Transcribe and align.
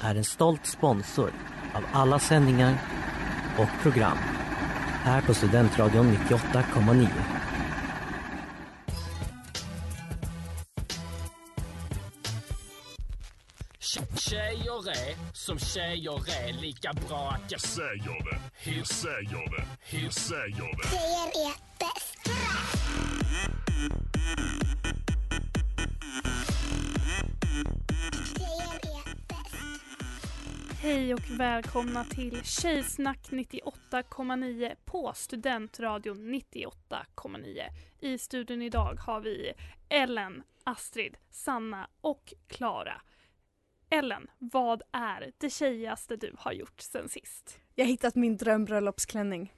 är 0.00 0.14
en 0.14 0.24
stolt 0.24 0.66
sponsor 0.66 1.32
av 1.74 1.84
alla 1.92 2.18
sändningar 2.18 2.78
och 3.58 3.82
program 3.82 4.18
här 5.02 5.22
på 5.22 5.34
Studentradion 5.34 6.16
98,9. 6.16 7.08
Tjejer 14.16 14.90
är 14.90 15.16
som 15.32 15.58
tjejer 15.58 16.46
är 16.46 16.52
lika 16.52 16.92
bra 16.92 17.30
att 17.30 17.52
jag 17.52 17.60
säger 17.60 18.24
det. 18.30 18.40
Hur 18.70 18.84
säger 18.84 19.56
det? 19.56 19.64
Hur 19.96 20.10
säger 20.10 20.76
det? 20.76 20.88
Tjejer 20.88 21.46
är 21.46 21.69
Hej 30.90 31.14
och 31.14 31.30
välkomna 31.30 32.04
till 32.04 32.44
Tjejsnack 32.44 33.28
98,9 33.30 34.74
på 34.84 35.12
Studentradion 35.14 36.34
98,9. 36.34 37.62
I 38.00 38.18
studion 38.18 38.62
idag 38.62 38.94
har 38.94 39.20
vi 39.20 39.52
Ellen, 39.88 40.42
Astrid, 40.64 41.16
Sanna 41.30 41.88
och 42.00 42.34
Klara. 42.46 43.02
Ellen, 43.90 44.26
vad 44.38 44.82
är 44.92 45.32
det 45.38 45.50
tjejigaste 45.50 46.16
du 46.16 46.34
har 46.38 46.52
gjort 46.52 46.80
sen 46.80 47.08
sist? 47.08 47.60
Jag 47.74 47.84
har 47.84 47.90
hittat 47.90 48.14
min 48.14 48.36
drömbröllopsklänning. 48.36 49.52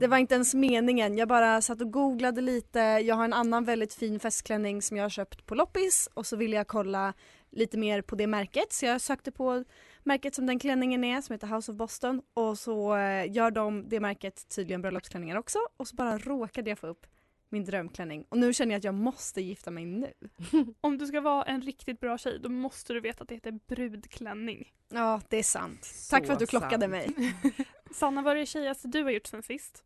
Det 0.00 0.06
var 0.06 0.18
inte 0.18 0.34
ens 0.34 0.54
meningen, 0.54 1.18
jag 1.18 1.28
bara 1.28 1.60
satt 1.60 1.80
och 1.80 1.92
googlade 1.92 2.40
lite. 2.40 2.78
Jag 2.78 3.14
har 3.14 3.24
en 3.24 3.32
annan 3.32 3.64
väldigt 3.64 3.94
fin 3.94 4.20
festklänning 4.20 4.82
som 4.82 4.96
jag 4.96 5.04
har 5.04 5.10
köpt 5.10 5.46
på 5.46 5.54
loppis 5.54 6.08
och 6.14 6.26
så 6.26 6.36
ville 6.36 6.56
jag 6.56 6.66
kolla 6.66 7.14
lite 7.50 7.78
mer 7.78 8.02
på 8.02 8.16
det 8.16 8.26
märket 8.26 8.72
så 8.72 8.86
jag 8.86 9.00
sökte 9.00 9.32
på 9.32 9.64
märket 10.02 10.34
som 10.34 10.46
den 10.46 10.58
klänningen 10.58 11.04
är 11.04 11.20
som 11.20 11.32
heter 11.32 11.46
House 11.46 11.72
of 11.72 11.78
Boston 11.78 12.22
och 12.34 12.58
så 12.58 12.96
eh, 12.96 13.32
gör 13.32 13.50
de 13.50 13.88
det 13.88 14.00
märket 14.00 14.48
tydligen 14.48 14.82
bröllopsklänningar 14.82 15.36
också 15.36 15.58
och 15.76 15.88
så 15.88 15.96
bara 15.96 16.18
råkade 16.18 16.70
jag 16.70 16.78
få 16.78 16.86
upp 16.86 17.06
min 17.50 17.64
drömklänning 17.64 18.24
och 18.28 18.38
nu 18.38 18.52
känner 18.52 18.72
jag 18.72 18.78
att 18.78 18.84
jag 18.84 18.94
måste 18.94 19.40
gifta 19.40 19.70
mig 19.70 19.84
nu. 19.84 20.12
Om 20.80 20.98
du 20.98 21.06
ska 21.06 21.20
vara 21.20 21.44
en 21.44 21.62
riktigt 21.62 22.00
bra 22.00 22.18
tjej 22.18 22.38
då 22.42 22.48
måste 22.48 22.92
du 22.92 23.00
veta 23.00 23.22
att 23.22 23.28
det 23.28 23.34
heter 23.34 23.58
brudklänning. 23.68 24.72
Ja, 24.88 25.20
det 25.28 25.36
är 25.36 25.42
sant. 25.42 25.88
Tack 26.10 26.26
för 26.26 26.32
att 26.32 26.38
du 26.38 26.46
klockade 26.46 26.80
sant. 26.80 26.90
mig. 26.90 27.34
Sanna, 27.90 28.22
vad 28.22 28.36
är 28.36 28.40
det 28.40 28.46
tjejigaste 28.46 28.88
du 28.88 29.02
har 29.02 29.10
gjort 29.10 29.26
sen 29.26 29.42
sist? 29.42 29.84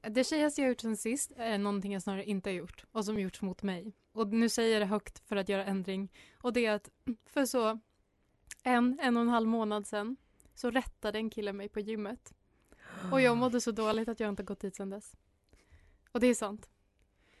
Det 0.00 0.24
tjejigaste 0.24 0.60
jag 0.60 0.66
har 0.66 0.70
gjort 0.70 0.80
sen 0.80 0.96
sist 0.96 1.32
är 1.36 1.58
någonting 1.58 1.92
jag 1.92 2.02
snarare 2.02 2.24
inte 2.24 2.50
har 2.50 2.54
gjort 2.54 2.84
och 2.92 3.04
som 3.04 3.20
gjorts 3.20 3.42
mot 3.42 3.62
mig. 3.62 3.92
Och 4.12 4.28
nu 4.28 4.48
säger 4.48 4.72
jag 4.72 4.82
det 4.82 4.86
högt 4.86 5.28
för 5.28 5.36
att 5.36 5.48
göra 5.48 5.64
ändring. 5.64 6.12
Och 6.42 6.52
det 6.52 6.66
är 6.66 6.72
att 6.72 6.90
för 7.26 7.46
så 7.46 7.80
en, 8.62 8.98
en 9.02 9.16
och 9.16 9.22
en 9.22 9.28
halv 9.28 9.48
månad 9.48 9.86
sedan 9.86 10.16
så 10.54 10.70
rättade 10.70 11.18
en 11.18 11.30
kille 11.30 11.52
mig 11.52 11.68
på 11.68 11.80
gymmet. 11.80 12.34
Och 13.12 13.20
jag 13.20 13.36
mådde 13.36 13.60
så 13.60 13.70
dåligt 13.70 14.08
att 14.08 14.20
jag 14.20 14.28
inte 14.28 14.42
gått 14.42 14.60
dit 14.60 14.76
sedan 14.76 14.90
dess. 14.90 15.12
Och 16.12 16.20
det 16.20 16.26
är 16.26 16.34
sant. 16.34 16.68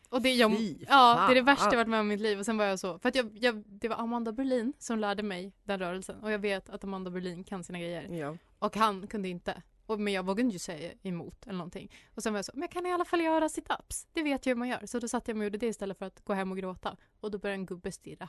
Och 0.08 0.22
det, 0.22 0.34
jag, 0.34 0.52
ja, 0.88 1.26
det 1.28 1.32
är 1.32 1.34
det 1.34 1.42
värsta 1.42 1.64
jag 1.64 1.76
varit 1.76 1.88
med 1.88 2.00
om 2.00 2.06
i 2.06 2.08
mitt 2.08 2.20
liv. 2.20 2.38
Och 2.38 2.44
sen 2.44 2.56
var 2.56 2.64
jag 2.64 2.78
så, 2.78 2.98
för 2.98 3.08
att 3.08 3.14
jag, 3.14 3.38
jag, 3.38 3.62
det 3.66 3.88
var 3.88 3.96
Amanda 3.96 4.32
Berlin 4.32 4.72
som 4.78 4.98
lärde 4.98 5.22
mig 5.22 5.52
den 5.64 5.78
rörelsen. 5.78 6.20
Och 6.20 6.32
jag 6.32 6.38
vet 6.38 6.68
att 6.68 6.84
Amanda 6.84 7.10
Berlin 7.10 7.44
kan 7.44 7.64
sina 7.64 7.78
grejer. 7.78 8.08
Ja. 8.08 8.36
Och 8.58 8.76
han 8.76 9.06
kunde 9.06 9.28
inte. 9.28 9.62
Och, 9.86 10.00
men 10.00 10.12
jag 10.12 10.22
vågade 10.22 10.46
inte 10.46 10.58
säga 10.58 10.92
emot 11.02 11.46
eller 11.46 11.58
någonting. 11.58 11.92
Och 12.14 12.22
sen 12.22 12.32
var 12.32 12.38
jag 12.38 12.44
så, 12.44 12.52
men 12.54 12.62
jag 12.62 12.70
kan 12.70 12.86
i 12.86 12.92
alla 12.92 13.04
fall 13.04 13.20
göra 13.20 13.48
sit-ups. 13.48 14.06
Det 14.12 14.22
vet 14.22 14.46
jag 14.46 14.50
hur 14.50 14.58
man 14.58 14.68
gör. 14.68 14.86
Så 14.86 14.98
då 14.98 15.08
satt 15.08 15.28
jag 15.28 15.36
mig 15.36 15.44
och 15.44 15.46
gjorde 15.46 15.58
det 15.58 15.66
istället 15.66 15.98
för 15.98 16.06
att 16.06 16.24
gå 16.24 16.32
hem 16.32 16.50
och 16.50 16.58
gråta. 16.58 16.96
Och 17.20 17.30
då 17.30 17.38
började 17.38 17.60
en 17.60 17.66
gubbe 17.66 17.92
stirra. 17.92 18.28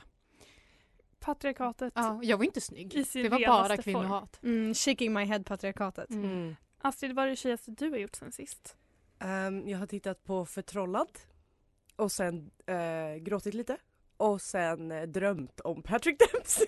Patriarkatet 1.18 1.92
Ja, 1.96 2.20
jag 2.22 2.36
var 2.36 2.44
inte 2.44 2.60
snygg. 2.60 3.04
Det 3.12 3.28
var 3.28 3.46
bara 3.46 3.76
kvinnohat. 3.76 4.40
Mm, 4.42 4.74
shaking 4.74 5.12
my 5.12 5.24
head 5.24 5.42
patriarkatet. 5.44 6.10
Mm. 6.10 6.56
Astrid, 6.78 7.14
vad 7.14 7.24
är 7.24 7.28
det 7.28 7.36
tjejigaste 7.36 7.70
du 7.70 7.90
har 7.90 7.98
gjort 7.98 8.16
sen 8.16 8.32
sist? 8.32 8.76
Ehm, 9.18 9.68
jag 9.68 9.78
har 9.78 9.86
tittat 9.86 10.24
på 10.24 10.46
Förtrollad 10.46 11.08
och 11.96 12.12
sen 12.12 12.50
eh, 12.66 13.14
gråtit 13.20 13.54
lite 13.54 13.76
och 14.16 14.42
sen 14.42 14.92
eh, 14.92 15.02
drömt 15.02 15.60
om 15.60 15.82
Patrick 15.82 16.18
Dempsey. 16.18 16.66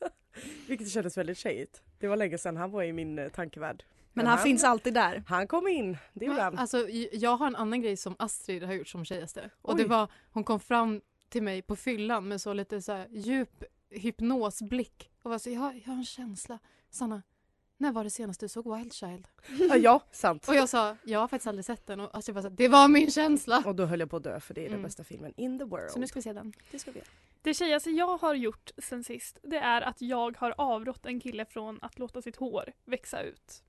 Vilket 0.68 0.90
kändes 0.90 1.18
väldigt 1.18 1.38
tjejigt. 1.38 1.82
Det 1.98 2.08
var 2.08 2.16
länge 2.16 2.38
sedan 2.38 2.56
han 2.56 2.70
var 2.70 2.82
i 2.82 2.92
min 2.92 3.18
eh, 3.18 3.28
tankevärld. 3.28 3.84
Men 4.12 4.26
han 4.26 4.38
finns 4.38 4.64
alltid 4.64 4.94
där. 4.94 5.22
Han 5.26 5.46
kom 5.46 5.68
in, 5.68 5.96
det 6.12 6.24
gjorde 6.24 6.42
han. 6.42 6.52
Men, 6.52 6.60
alltså, 6.60 6.88
jag 7.12 7.36
har 7.36 7.46
en 7.46 7.56
annan 7.56 7.80
grej 7.82 7.96
som 7.96 8.16
Astrid 8.18 8.62
har 8.62 8.72
gjort 8.72 8.88
som 8.88 9.04
tjejigaste. 9.04 9.50
Och 9.62 9.76
det 9.76 9.84
var, 9.84 10.08
hon 10.32 10.44
kom 10.44 10.60
fram 10.60 11.00
till 11.28 11.42
mig 11.42 11.62
på 11.62 11.76
fyllan 11.76 12.28
med 12.28 12.40
så 12.40 12.52
lite 12.52 12.82
så 12.82 12.92
här 12.92 13.06
djup 13.10 13.64
hypnosblick 13.90 15.10
och 15.22 15.30
var 15.30 15.38
så, 15.38 15.50
jag, 15.50 15.76
jag 15.76 15.86
har 15.86 15.94
en 15.94 16.04
känsla. 16.04 16.58
Sanna, 16.90 17.22
när 17.76 17.92
var 17.92 18.04
det 18.04 18.10
senast 18.10 18.40
du 18.40 18.48
såg 18.48 18.76
Wild 18.76 18.92
Child? 18.92 19.28
Ja, 19.68 19.76
ja, 19.76 20.00
sant. 20.12 20.48
Och 20.48 20.54
jag 20.54 20.68
sa, 20.68 20.96
jag 21.04 21.20
har 21.20 21.28
faktiskt 21.28 21.46
aldrig 21.46 21.64
sett 21.64 21.86
den 21.86 22.00
och 22.00 22.16
Astrid 22.16 22.34
bara 22.34 22.42
så, 22.42 22.48
det 22.48 22.68
var 22.68 22.88
min 22.88 23.10
känsla. 23.10 23.62
Och 23.66 23.74
då 23.74 23.84
höll 23.86 24.00
jag 24.00 24.10
på 24.10 24.16
att 24.16 24.22
dö 24.22 24.40
för 24.40 24.54
det 24.54 24.60
är 24.60 24.64
den 24.64 24.72
Mm. 24.72 24.82
bästa 24.82 25.04
filmen 25.04 25.32
in 25.36 25.58
the 25.58 25.64
world. 25.64 25.90
Så 25.90 25.98
nu 25.98 26.06
ska 26.06 26.18
vi 26.18 26.22
se 26.22 26.32
den. 26.32 26.52
det 26.70 26.78
ska 26.78 26.90
vi 26.92 26.98
göra. 26.98 27.08
Det 27.42 27.54
tjejigaste 27.54 27.90
jag 27.90 28.16
har 28.18 28.34
gjort 28.34 28.70
sen 28.78 29.04
sist 29.04 29.38
det 29.42 29.56
är 29.58 29.82
att 29.82 30.00
jag 30.02 30.36
har 30.38 30.54
avrått 30.58 31.06
en 31.06 31.20
kille 31.20 31.44
från 31.44 31.78
att 31.82 31.98
låta 31.98 32.22
sitt 32.22 32.36
hår 32.36 32.72
växa 32.84 33.22
ut. 33.22 33.62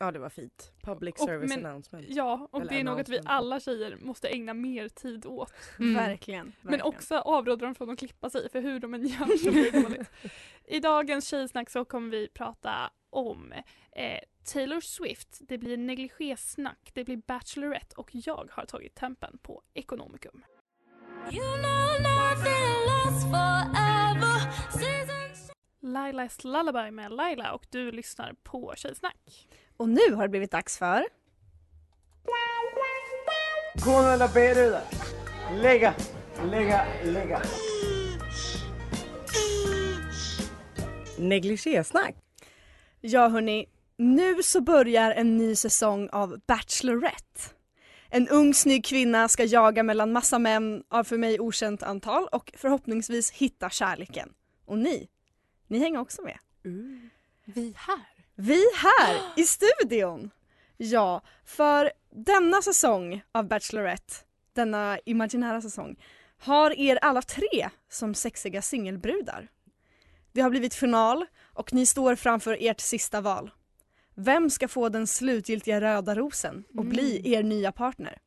Ja 0.00 0.10
det 0.12 0.18
var 0.18 0.28
fint. 0.28 0.72
Public 0.82 1.14
Och- 1.18 1.26
service 1.28 1.48
men- 1.56 1.66
announcement. 1.66 2.06
Ja, 2.08 2.48
och 2.52 2.60
Eller 2.60 2.70
det 2.70 2.80
är 2.80 2.84
något 2.84 3.08
vi 3.08 3.20
alla 3.24 3.60
tjejer 3.60 3.96
måste 4.00 4.28
ägna 4.28 4.54
mer 4.54 4.88
tid 4.88 5.26
åt. 5.26 5.52
Mm. 5.78 5.94
Verkligen. 5.94 6.44
Men 6.60 6.70
verkligen. 6.70 6.86
också 6.96 7.18
avråder 7.18 7.66
dem 7.66 7.74
från 7.74 7.90
att 7.90 7.98
klippa 7.98 8.30
sig 8.30 8.50
för 8.50 8.60
hur 8.60 8.80
de 8.80 8.94
än 8.94 9.06
gör 9.06 9.36
så 9.36 9.50
blir 9.50 9.72
det 9.72 9.82
dåligt. 9.82 10.10
I 10.64 10.80
dagens 10.80 11.28
tjejsnack 11.28 11.70
så 11.70 11.84
kommer 11.84 12.10
vi 12.10 12.28
prata 12.28 12.90
om 13.10 13.52
eh, 13.92 14.18
Taylor 14.52 14.80
Swift, 14.80 15.38
det 15.40 15.58
blir 15.58 15.76
negligésnack, 15.76 16.90
det 16.94 17.04
blir 17.04 17.16
Bachelorette 17.16 17.94
och 17.96 18.10
jag 18.12 18.48
har 18.52 18.64
tagit 18.66 18.94
tempen 18.94 19.38
på 19.42 19.62
Ekonomikum. 19.74 20.44
Lailas 25.80 26.44
Lullaby 26.44 26.90
med 26.90 27.12
Laila 27.12 27.52
och 27.52 27.66
du 27.70 27.92
lyssnar 27.92 28.34
på 28.42 28.74
Tjejsnack. 28.76 29.48
Och 29.78 29.88
nu 29.88 30.14
har 30.14 30.22
det 30.22 30.28
blivit 30.28 30.50
dags 30.50 30.78
för 30.78 31.04
Con 33.84 34.18
la 34.18 34.28
peruda. 34.28 34.80
Lägga, 35.52 35.94
lägga, 36.50 36.86
lägga. 37.04 37.42
Negligésnack. 41.18 42.14
Ja 43.00 43.28
hörni, 43.28 43.66
nu 43.96 44.42
så 44.42 44.60
börjar 44.60 45.10
en 45.10 45.36
ny 45.36 45.54
säsong 45.54 46.08
av 46.12 46.40
Bachelorette. 46.46 47.40
En 48.10 48.28
ung 48.28 48.54
snygg 48.54 48.84
kvinna 48.84 49.28
ska 49.28 49.44
jaga 49.44 49.82
mellan 49.82 50.12
massa 50.12 50.38
män 50.38 50.84
av 50.88 51.04
för 51.04 51.16
mig 51.16 51.40
okänt 51.40 51.82
antal 51.82 52.28
och 52.32 52.52
förhoppningsvis 52.56 53.30
hitta 53.30 53.70
kärleken. 53.70 54.32
Och 54.64 54.78
ni, 54.78 55.08
ni 55.66 55.78
hänger 55.78 56.00
också 56.00 56.22
med. 56.22 56.38
Vi 57.44 57.74
här. 57.76 58.17
Vi 58.40 58.64
här 58.74 59.20
i 59.36 59.44
studion! 59.44 60.30
Ja, 60.76 61.22
för 61.44 61.92
denna 62.10 62.62
säsong 62.62 63.22
av 63.32 63.48
Bachelorette, 63.48 64.14
denna 64.52 64.98
imaginära 65.04 65.60
säsong, 65.60 65.96
har 66.38 66.78
er 66.78 66.98
alla 67.02 67.22
tre 67.22 67.68
som 67.88 68.14
sexiga 68.14 68.62
singelbrudar. 68.62 69.48
Det 70.32 70.40
har 70.40 70.50
blivit 70.50 70.74
final 70.74 71.26
och 71.54 71.72
ni 71.72 71.86
står 71.86 72.14
framför 72.14 72.56
ert 72.60 72.80
sista 72.80 73.20
val. 73.20 73.50
Vem 74.14 74.50
ska 74.50 74.68
få 74.68 74.88
den 74.88 75.06
slutgiltiga 75.06 75.80
röda 75.80 76.14
rosen 76.14 76.64
och 76.76 76.84
bli 76.84 77.32
er 77.34 77.42
nya 77.42 77.72
partner? 77.72 78.18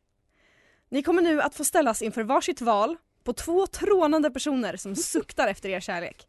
Ni 0.89 1.03
kommer 1.03 1.21
nu 1.21 1.41
att 1.41 1.55
få 1.55 1.63
ställas 1.63 2.01
inför 2.01 2.23
varsitt 2.23 2.61
val 2.61 2.97
på 3.23 3.33
två 3.33 3.67
trånande 3.67 4.31
personer 4.31 4.75
som 4.75 4.95
suktar 4.95 5.47
efter 5.47 5.69
er 5.69 5.79
kärlek. 5.79 6.27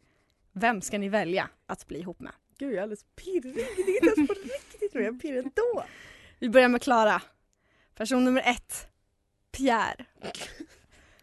Vem 0.53 0.81
ska 0.81 0.97
ni 0.97 1.09
välja 1.09 1.49
att 1.65 1.87
bli 1.87 1.99
ihop 1.99 2.19
med? 2.19 2.33
Gud 2.63 2.71
jag 2.71 2.77
är 2.77 2.81
alldeles 2.81 3.05
pirrig. 3.15 3.55
Det 3.55 3.61
är 3.61 3.95
inte 3.95 4.21
ens 4.21 4.27
på 4.27 4.33
riktigt 4.33 4.91
tror 4.91 5.03
jag. 5.03 5.13
Jag 5.13 5.15
är 5.15 5.19
pirrig 5.19 5.37
ändå. 5.37 5.83
Vi 6.39 6.49
börjar 6.49 6.67
med 6.67 6.81
Klara. 6.81 7.21
Person 7.95 8.23
nummer 8.23 8.41
ett. 8.45 8.87
Pierre. 9.51 10.05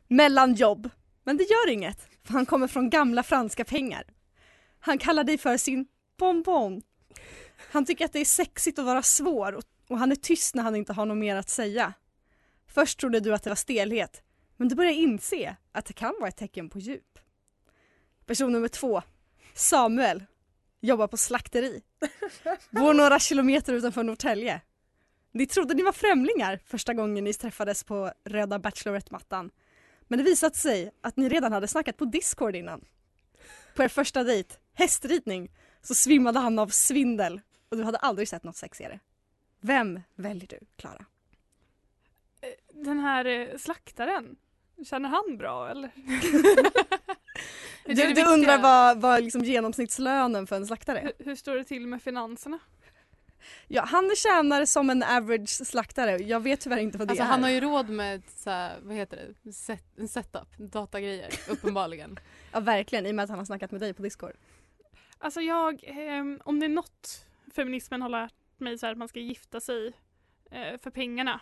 Mellanjobb. 0.08 0.90
Men 1.24 1.36
det 1.36 1.44
gör 1.44 1.70
inget, 1.70 2.08
för 2.24 2.32
han 2.32 2.46
kommer 2.46 2.68
från 2.68 2.90
gamla 2.90 3.22
franska 3.22 3.64
pengar. 3.64 4.04
Han 4.80 4.98
kallar 4.98 5.24
dig 5.24 5.38
för 5.38 5.56
sin 5.56 5.86
bonbon. 6.16 6.82
Han 7.70 7.84
tycker 7.84 8.04
att 8.04 8.12
det 8.12 8.20
är 8.20 8.24
sexigt 8.24 8.78
att 8.78 8.84
vara 8.84 9.02
svår 9.02 9.52
och, 9.52 9.64
och 9.88 9.98
han 9.98 10.12
är 10.12 10.16
tyst 10.16 10.54
när 10.54 10.62
han 10.62 10.76
inte 10.76 10.92
har 10.92 11.06
något 11.06 11.18
mer 11.18 11.36
att 11.36 11.48
säga. 11.48 11.92
Först 12.66 13.00
trodde 13.00 13.20
du 13.20 13.34
att 13.34 13.42
det 13.42 13.50
var 13.50 13.56
stelhet, 13.56 14.22
men 14.56 14.68
du 14.68 14.74
börjar 14.74 14.92
inse 14.92 15.56
att 15.72 15.86
det 15.86 15.92
kan 15.92 16.14
vara 16.18 16.28
ett 16.28 16.36
tecken 16.36 16.70
på 16.70 16.78
djup. 16.78 17.18
Person 18.26 18.52
nummer 18.52 18.68
två. 18.68 19.02
Samuel. 19.54 20.24
Jobbar 20.80 21.06
på 21.06 21.16
slakteri. 21.16 21.82
Bor 22.70 22.94
några 22.94 23.18
kilometer 23.18 23.72
utanför 23.72 24.02
Norrtälje. 24.02 24.60
Ni 25.32 25.46
trodde 25.46 25.74
ni 25.74 25.82
var 25.82 25.92
främlingar 25.92 26.60
första 26.66 26.94
gången 26.94 27.24
ni 27.24 27.34
träffades 27.34 27.84
på 27.84 28.12
röda 28.24 28.58
Bachelorette-mattan. 28.58 29.50
Men 30.08 30.18
det 30.18 30.24
visade 30.24 30.54
sig 30.54 30.90
att 31.00 31.16
ni 31.16 31.28
redan 31.28 31.52
hade 31.52 31.68
snackat 31.68 31.96
på 31.96 32.04
Discord 32.04 32.56
innan. 32.56 32.84
På 33.74 33.82
er 33.82 33.88
första 33.88 34.24
dejt, 34.24 34.54
hästridning, 34.74 35.50
så 35.82 35.94
svimmade 35.94 36.38
han 36.38 36.58
av 36.58 36.68
svindel 36.68 37.40
och 37.68 37.76
du 37.76 37.82
hade 37.82 37.98
aldrig 37.98 38.28
sett 38.28 38.44
något 38.44 38.56
sexigare. 38.56 39.00
Vem 39.60 40.00
väljer 40.14 40.48
du, 40.48 40.58
Klara? 40.76 41.04
Den 42.72 42.98
här 42.98 43.24
eh, 43.24 43.56
slaktaren, 43.58 44.36
känner 44.84 45.08
han 45.08 45.36
bra 45.36 45.70
eller? 45.70 45.90
Du, 47.84 48.02
är 48.02 48.14
du 48.14 48.24
undrar 48.24 48.58
vad, 48.58 49.00
vad 49.00 49.24
liksom 49.24 49.44
genomsnittslönen 49.44 50.46
för 50.46 50.56
en 50.56 50.66
slaktare? 50.66 51.12
Hur, 51.18 51.24
hur 51.24 51.34
står 51.36 51.56
det 51.56 51.64
till 51.64 51.86
med 51.86 52.02
finanserna? 52.02 52.58
Ja, 53.68 53.84
han 53.84 54.10
tjänar 54.16 54.64
som 54.64 54.90
en 54.90 55.02
average 55.02 55.66
slaktare. 55.66 56.16
Jag 56.16 56.40
vet 56.40 56.60
tyvärr 56.60 56.78
inte 56.78 56.98
vad 56.98 57.08
det 57.08 57.10
Alltså 57.12 57.24
är. 57.24 57.28
han 57.28 57.42
har 57.42 57.50
ju 57.50 57.60
råd 57.60 57.88
med 57.88 58.22
så 58.36 58.50
här, 58.50 58.78
vad 58.82 58.96
heter 58.96 59.34
det, 59.42 59.52
Set, 59.52 59.84
en 59.98 60.08
setup, 60.08 60.58
datagrejer 60.58 61.28
uppenbarligen. 61.48 62.18
Ja 62.52 62.60
verkligen, 62.60 63.06
i 63.06 63.10
och 63.10 63.14
med 63.14 63.22
att 63.22 63.30
han 63.30 63.38
har 63.38 63.46
snackat 63.46 63.70
med 63.70 63.80
dig 63.80 63.94
på 63.94 64.02
Discord. 64.02 64.32
Alltså 65.18 65.40
jag, 65.40 65.84
ehm, 65.86 66.40
om 66.44 66.60
det 66.60 66.66
är 66.66 66.70
något 66.70 67.26
feminismen 67.54 68.02
har 68.02 68.08
lärt 68.08 68.34
mig 68.58 68.78
så 68.78 68.86
här 68.86 68.92
att 68.92 68.98
man 68.98 69.08
ska 69.08 69.20
gifta 69.20 69.60
sig 69.60 69.92
eh, 70.50 70.78
för 70.82 70.90
pengarna. 70.90 71.40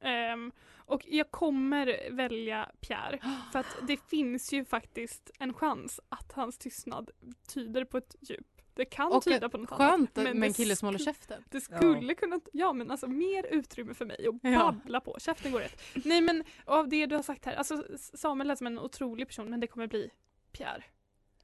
Ehm, 0.00 0.52
och 0.76 1.02
jag 1.06 1.30
kommer 1.30 2.10
välja 2.10 2.70
Pierre 2.80 3.18
för 3.52 3.58
att 3.58 3.76
det 3.86 3.96
finns 4.10 4.52
ju 4.52 4.64
faktiskt 4.64 5.30
en 5.38 5.54
chans 5.54 6.00
att 6.08 6.32
hans 6.32 6.58
tystnad 6.58 7.10
tyder 7.54 7.84
på 7.84 7.98
ett 7.98 8.16
djup. 8.20 8.46
Det 8.74 8.84
kan 8.84 9.12
Och 9.12 9.22
tyda 9.24 9.48
på 9.48 9.58
något 9.58 9.70
skönt 9.70 9.82
annat. 9.90 10.16
med 10.16 10.26
en 10.26 10.40
det 10.40 10.56
kille 10.56 10.76
som 10.76 10.86
håller 10.86 10.98
käften. 10.98 11.44
Det 11.50 11.60
skulle 11.60 12.14
kunna, 12.14 12.40
ja 12.52 12.72
men 12.72 12.90
alltså 12.90 13.06
mer 13.06 13.46
utrymme 13.50 13.94
för 13.94 14.04
mig 14.06 14.26
att 14.28 14.50
Ja. 14.52 14.58
babbla 14.58 15.00
på. 15.00 15.16
Käften 15.20 15.52
går 15.52 15.60
rätt. 15.60 15.82
Nej 16.04 16.20
men 16.20 16.44
av 16.64 16.88
det 16.88 17.06
du 17.06 17.14
har 17.16 17.22
sagt 17.22 17.44
här, 17.44 17.54
alltså 17.54 17.84
Samuel 17.98 18.50
är 18.50 18.54
som 18.54 18.66
en 18.66 18.78
otrolig 18.78 19.26
person 19.28 19.50
men 19.50 19.60
det 19.60 19.66
kommer 19.66 19.86
bli 19.86 20.10
Pierre. 20.52 20.84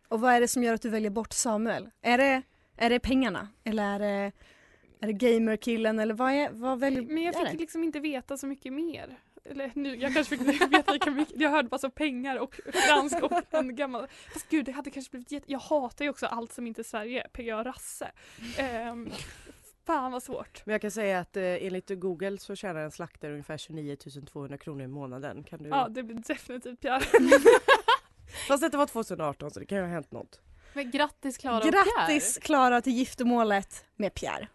Och 0.09 0.21
vad 0.21 0.33
är 0.33 0.41
det 0.41 0.49
som 0.49 0.63
gör 0.63 0.75
att 0.75 0.83
du 0.83 0.89
väljer 0.91 1.11
bort 1.11 1.33
Samuel? 1.33 1.91
Är 2.03 2.19
det, 2.19 2.43
är 2.77 2.91
det 2.91 3.01
pengarna? 3.01 3.49
Eller 3.65 3.95
är 3.95 3.99
det, 3.99 4.33
är 5.05 5.13
det 5.13 5.13
gamerkillen? 5.13 5.99
Eller 5.99 6.15
vad, 6.15 6.33
är, 6.33 6.51
vad 6.51 6.81
väljer 6.81 7.03
Men 7.03 7.23
jag 7.23 7.51
fick 7.51 7.61
liksom 7.61 7.85
inte 7.85 8.01
veta 8.01 8.37
så 8.37 8.47
mycket 8.47 8.73
mer. 8.73 9.19
Eller 9.45 9.71
nu, 9.75 9.97
jag 9.97 10.15
kanske 10.15 10.37
fick 10.37 10.49
veta 10.71 10.93
lika 10.93 11.11
mycket. 11.11 11.41
Jag 11.41 11.51
hörde 11.51 11.69
bara 11.69 11.79
så 11.79 11.91
pengar 11.91 12.37
och 12.37 12.61
fransk 12.73 13.23
och 13.23 13.43
en 13.51 13.77
gammal. 13.77 14.07
Fast 14.33 14.49
gud 14.49 14.65
det 14.65 14.73
hade 14.73 14.91
kanske 14.91 15.11
blivit 15.11 15.33
jätte... 15.33 15.53
Jag 15.53 15.59
hatar 15.59 16.05
ju 16.05 16.11
också 16.11 16.27
allt 16.27 16.53
som 16.53 16.67
inte 16.67 16.81
är 16.81 16.85
Sverige. 16.85 17.29
PGA 17.33 17.65
Rasse. 17.65 18.11
Um, 18.91 19.11
fan 19.87 20.13
vad 20.13 20.23
svårt. 20.23 20.67
Men 20.67 20.73
jag 20.73 20.81
kan 20.81 20.91
säga 20.91 21.21
att 21.21 21.37
eh, 21.37 21.43
enligt 21.43 21.91
Google 21.91 22.39
så 22.39 22.55
tjänar 22.57 22.81
en 22.81 22.91
slaktare 22.91 23.33
ungefär 23.33 23.57
29 23.57 23.97
200 24.27 24.59
kronor 24.59 24.85
i 24.85 24.89
månaden. 24.89 25.45
Kan 25.45 25.63
du... 25.63 25.69
Ja 25.69 25.89
det 25.91 26.03
blir 26.03 26.17
definitivt 26.17 26.81
Pierre. 26.81 27.05
Fast 28.49 28.63
detta 28.63 28.79
var 28.79 28.87
2018 28.87 29.51
så 29.51 29.61
det 29.61 29.67
kan 29.67 29.79
ju 29.79 29.85
ha 29.85 29.91
hänt 29.91 30.13
något. 30.13 30.41
Men 30.75 30.91
grattis 30.91 31.39
Klara 31.39 31.65
och 31.65 31.73
Grattis 31.73 32.39
Klara 32.43 32.81
till 32.81 32.93
giftermålet 32.93 33.85
med 33.97 34.15
Pierre. 34.15 34.49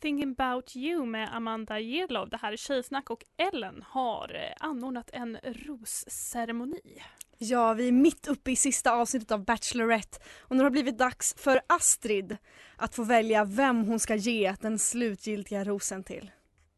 Thinking 0.00 0.34
about 0.38 0.76
you 0.76 1.06
med 1.06 1.36
Amanda 1.36 1.80
Gedlov. 1.80 2.28
Det 2.28 2.36
här 2.36 2.52
är 2.52 2.56
Tjejsnack 2.56 3.10
och 3.10 3.24
Ellen 3.36 3.84
har 3.88 4.34
eh, 4.34 4.66
anordnat 4.66 5.10
en 5.12 5.38
rosceremoni. 5.44 7.02
Ja, 7.38 7.74
vi 7.74 7.88
är 7.88 7.92
mitt 7.92 8.28
uppe 8.28 8.50
i 8.50 8.56
sista 8.56 8.92
avsnittet 8.92 9.30
av 9.30 9.44
Bachelorette 9.44 10.18
och 10.40 10.56
nu 10.56 10.62
har 10.62 10.70
det 10.70 10.72
blivit 10.72 10.98
dags 10.98 11.34
för 11.38 11.60
Astrid 11.66 12.36
att 12.76 12.94
få 12.94 13.04
välja 13.04 13.44
vem 13.44 13.84
hon 13.84 14.00
ska 14.00 14.14
ge 14.14 14.54
den 14.60 14.78
slutgiltiga 14.78 15.64
rosen 15.64 16.04
till. 16.04 16.30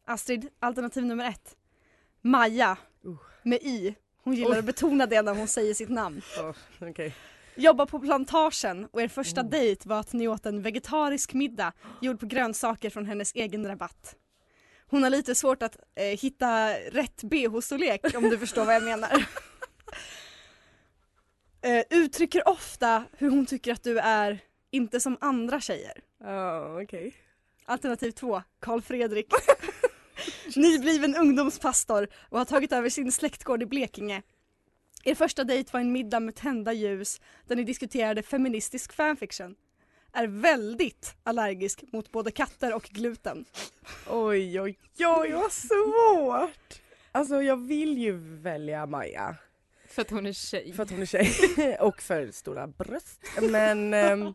Astrid, 0.05 0.49
alternativ 0.59 1.05
nummer 1.05 1.29
ett. 1.29 1.55
Maja, 2.21 2.77
med 3.43 3.59
Y. 3.61 3.95
Hon 4.23 4.33
gillar 4.33 4.51
Oj. 4.51 4.59
att 4.59 4.65
betona 4.65 5.05
det 5.05 5.21
när 5.21 5.35
hon 5.35 5.47
säger 5.47 5.73
sitt 5.73 5.89
namn. 5.89 6.21
Oh, 6.39 6.55
Okej. 6.89 7.15
Jobbar 7.59 7.85
på 7.85 7.99
plantagen 7.99 8.87
och 8.91 9.01
er 9.01 9.07
första 9.07 9.43
dejt 9.43 9.89
var 9.89 9.99
att 9.99 10.13
ni 10.13 10.27
åt 10.27 10.45
en 10.45 10.61
vegetarisk 10.61 11.33
middag 11.33 11.73
gjord 12.01 12.19
på 12.19 12.25
grönsaker 12.25 12.89
från 12.89 13.05
hennes 13.05 13.35
egen 13.35 13.67
rabatt. 13.67 14.15
Hon 14.89 15.03
har 15.03 15.09
lite 15.09 15.35
svårt 15.35 15.63
att 15.63 15.77
eh, 15.95 16.03
hitta 16.03 16.73
rätt 16.73 17.23
bh-storlek 17.23 18.15
om 18.15 18.29
du 18.29 18.37
förstår 18.37 18.65
vad 18.65 18.75
jag 18.75 18.83
menar. 18.83 19.09
eh, 21.61 21.83
uttrycker 21.89 22.47
ofta 22.47 23.03
hur 23.17 23.29
hon 23.29 23.45
tycker 23.45 23.73
att 23.73 23.83
du 23.83 23.99
är 23.99 24.39
inte 24.71 24.99
som 24.99 25.17
andra 25.21 25.61
tjejer. 25.61 26.03
Ja, 26.23 26.81
okej. 26.81 27.13
Alternativ 27.65 28.11
två, 28.11 28.41
Karl 28.59 28.81
Fredrik. 28.81 29.27
Nybliven 30.55 31.15
ungdomspastor 31.15 32.07
och 32.29 32.37
har 32.37 32.45
tagit 32.45 32.71
över 32.71 32.89
sin 32.89 33.11
släktgård 33.11 33.63
i 33.63 33.65
Blekinge. 33.65 34.21
Er 35.03 35.15
första 35.15 35.43
dejt 35.43 35.73
var 35.73 35.79
en 35.79 35.91
middag 35.91 36.19
med 36.19 36.35
tända 36.35 36.73
ljus 36.73 37.21
där 37.47 37.55
ni 37.55 37.63
diskuterade 37.63 38.23
feministisk 38.23 38.93
fanfiction. 38.93 39.55
Är 40.13 40.27
väldigt 40.27 41.15
allergisk 41.23 41.83
mot 41.91 42.11
både 42.11 42.31
katter 42.31 42.75
och 42.75 42.83
gluten. 42.83 43.45
Oj, 44.09 44.61
oj, 44.61 44.77
oj 44.99 45.31
vad 45.31 45.51
svårt! 45.51 46.81
Alltså 47.11 47.41
jag 47.41 47.67
vill 47.67 47.97
ju 47.97 48.17
välja 48.41 48.85
Maja. 48.85 49.35
För 49.87 50.01
att 50.01 50.09
hon 50.09 50.25
är 50.25 50.33
tjej. 50.33 50.73
För 50.73 50.83
att 50.83 50.89
hon 50.89 51.01
är 51.01 51.05
tjej 51.05 51.77
och 51.79 52.01
för 52.01 52.31
stora 52.31 52.67
bröst. 52.67 53.19
Men 53.41 53.93
ehm, 53.93 54.33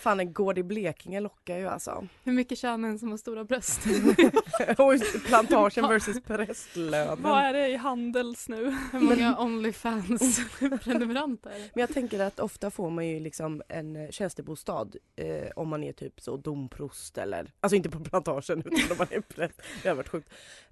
fan 0.00 0.20
en 0.20 0.32
gård 0.32 0.58
i 0.58 0.62
Blekinge 0.62 1.20
lockar 1.20 1.56
ju 1.58 1.68
alltså. 1.68 2.06
Hur 2.24 2.32
mycket 2.32 2.58
tjänar 2.58 2.88
en 2.88 2.98
som 2.98 3.10
har 3.10 3.16
stora 3.16 3.44
bröst? 3.44 3.80
plantagen 5.26 5.84
versus 5.88 6.20
prästlönen. 6.22 7.22
Vad 7.22 7.38
är 7.38 7.52
det 7.52 7.68
i 7.68 7.76
Handels 7.76 8.48
nu? 8.48 8.76
Hur 8.92 9.00
många 9.00 9.36
Onlyfans-prenumeranter? 9.38 11.50
Men 11.74 11.80
jag 11.80 11.88
tänker 11.94 12.20
att 12.20 12.40
ofta 12.40 12.70
får 12.70 12.90
man 12.90 13.06
ju 13.06 13.20
liksom 13.20 13.62
en 13.68 13.96
eh, 13.96 14.10
tjänstebostad 14.10 14.88
eh, 15.16 15.48
om 15.56 15.68
man 15.68 15.84
är 15.84 15.92
typ 15.92 16.20
så 16.20 16.36
domprost 16.36 17.18
eller, 17.18 17.52
alltså 17.60 17.76
inte 17.76 17.90
på 17.90 18.00
plantagen 18.00 18.58
utan 18.58 18.72
om 18.90 18.96
man 18.98 19.06
är 19.10 19.20
präst. 19.20 19.62
Det 19.82 19.88
har 19.88 19.96
varit 19.96 20.08
sjukt. 20.08 20.28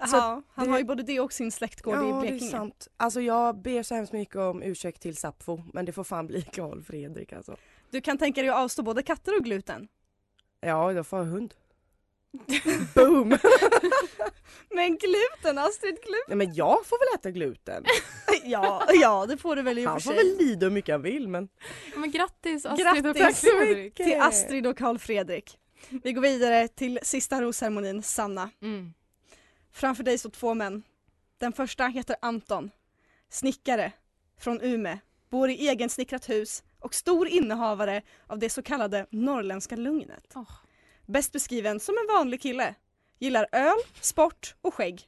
Så 0.06 0.16
Jaha, 0.16 0.42
han 0.54 0.64
det- 0.64 0.70
har 0.70 0.78
ju 0.78 0.84
både 0.84 1.02
det 1.02 1.20
och 1.20 1.32
sin 1.32 1.52
släktgård 1.52 1.94
i 1.94 1.98
Ja 1.98 2.02
det 2.04 2.10
är 2.10 2.20
Blekinge. 2.20 2.50
sant. 2.50 2.88
Alltså 2.96 3.20
jag 3.20 3.56
ber 3.62 3.82
så 3.82 3.94
hemskt 3.94 4.12
mycket 4.12 4.36
om 4.36 4.62
ursäkt 4.62 5.02
till 5.02 5.16
Sappho 5.16 5.62
men 5.72 5.84
det 5.84 5.92
får 5.92 6.04
fan 6.04 6.26
bli 6.26 6.42
Karl 6.42 6.82
Fredrik 6.82 7.32
alltså. 7.32 7.56
Du 7.90 8.00
kan 8.00 8.18
tänka 8.18 8.40
dig 8.42 8.50
att 8.50 8.56
avstå 8.56 8.82
både 8.82 9.02
katter 9.02 9.36
och 9.36 9.44
gluten. 9.44 9.88
Ja, 10.60 10.92
jag 10.92 11.06
får 11.06 11.16
ha 11.16 11.24
hund. 11.24 11.54
Boom! 12.94 13.28
Men 14.70 14.96
gluten, 14.96 15.58
Astrid 15.58 15.94
gluten! 15.94 16.24
Nej 16.28 16.36
men 16.36 16.54
jag 16.54 16.86
får 16.86 16.98
väl 16.98 17.18
äta 17.20 17.30
gluten. 17.30 17.84
ja, 18.44 18.86
ja 18.94 19.26
det 19.28 19.36
får 19.36 19.56
du 19.56 19.62
väl 19.62 19.78
i 19.78 19.86
och 19.86 19.90
Han 19.90 20.00
för 20.00 20.10
får 20.10 20.14
sig. 20.20 20.24
väl 20.28 20.38
lida 20.38 20.66
hur 20.66 20.70
mycket 20.70 20.92
han 20.92 21.02
vill 21.02 21.28
men. 21.28 21.48
Men 21.96 22.10
grattis 22.10 22.66
Astrid 22.66 23.06
och 23.06 23.16
Grattis 23.16 23.40
Karl 23.40 23.64
Fredrik. 23.64 23.94
till 23.94 24.20
Astrid 24.20 24.66
och 24.66 24.78
Karl 24.78 24.98
Fredrik. 24.98 25.58
Vi 25.88 26.12
går 26.12 26.22
vidare 26.22 26.68
till 26.68 26.98
sista 27.02 27.42
rosceremonin, 27.42 28.02
Sanna. 28.02 28.50
Mm. 28.62 28.94
Framför 29.72 30.02
dig 30.04 30.18
står 30.18 30.30
två 30.30 30.54
män. 30.54 30.82
Den 31.38 31.52
första 31.52 31.86
heter 31.86 32.16
Anton. 32.22 32.70
Snickare 33.30 33.92
från 34.40 34.60
Ume. 34.60 34.98
Bor 35.30 35.50
i 35.50 35.68
egensnickrat 35.68 36.28
hus 36.28 36.62
och 36.88 36.94
stor 36.94 37.28
innehavare 37.28 38.02
av 38.26 38.38
det 38.38 38.50
så 38.50 38.62
kallade 38.62 39.06
norrländska 39.10 39.76
lugnet. 39.76 40.24
Åh. 40.34 40.50
Bäst 41.06 41.32
beskriven 41.32 41.80
som 41.80 41.94
en 41.98 42.16
vanlig 42.16 42.42
kille. 42.42 42.74
Gillar 43.18 43.46
öl, 43.52 43.78
sport 44.00 44.54
och 44.60 44.74
skägg. 44.74 45.02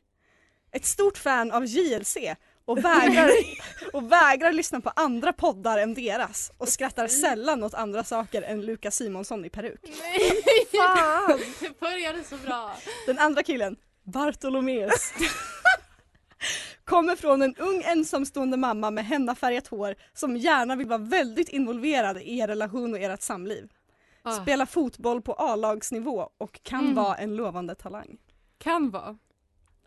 Ett 0.73 0.85
stort 0.85 1.19
fan 1.19 1.53
av 1.53 1.67
JLC 1.67 2.17
och 2.65 2.85
vägrar, 2.85 3.31
och 3.93 4.13
vägrar 4.13 4.53
lyssna 4.53 4.81
på 4.81 4.91
andra 4.97 5.33
poddar 5.33 5.79
än 5.79 5.95
deras 5.95 6.53
och 6.59 6.69
skrattar 6.69 7.09
sällan 7.09 7.63
åt 7.63 7.75
andra 7.75 8.05
saker 8.05 8.43
än 8.43 8.67
Lukas 8.67 8.97
Simonsson 8.97 9.45
i 9.45 9.51
peruk. 9.51 9.81
Nej! 9.83 10.43
Fan! 10.73 11.41
Det 11.61 11.81
började 11.81 12.25
så 12.25 12.37
bra. 12.37 12.77
Den 13.07 13.19
andra 13.19 13.43
killen, 13.43 13.77
Bartolomeus. 14.03 15.13
Kommer 16.91 17.17
från 17.17 17.43
en 17.43 17.55
ung 17.57 17.83
ensamstående 17.85 18.57
mamma 18.57 18.91
med 18.91 19.05
hennafärgat 19.07 19.67
hår 19.67 19.95
som 20.13 20.37
gärna 20.37 20.77
vill 20.77 20.87
vara 20.87 20.99
väldigt 20.99 21.49
involverad 21.49 22.19
i 22.23 22.39
er 22.39 22.49
relation 22.49 22.93
och 22.95 22.99
ert 23.01 23.23
samliv. 23.23 23.73
Ah. 24.23 24.33
Spelar 24.33 24.67
fotboll 24.67 25.23
på 25.23 25.33
A-lagsnivå 25.33 26.31
och 26.39 26.63
kan 26.63 26.81
Mm. 26.85 26.95
vara 26.95 27.17
en 27.17 27.37
lovande 27.37 27.75
talang. 27.75 28.19
Kan 28.59 28.91
vara. 28.91 29.19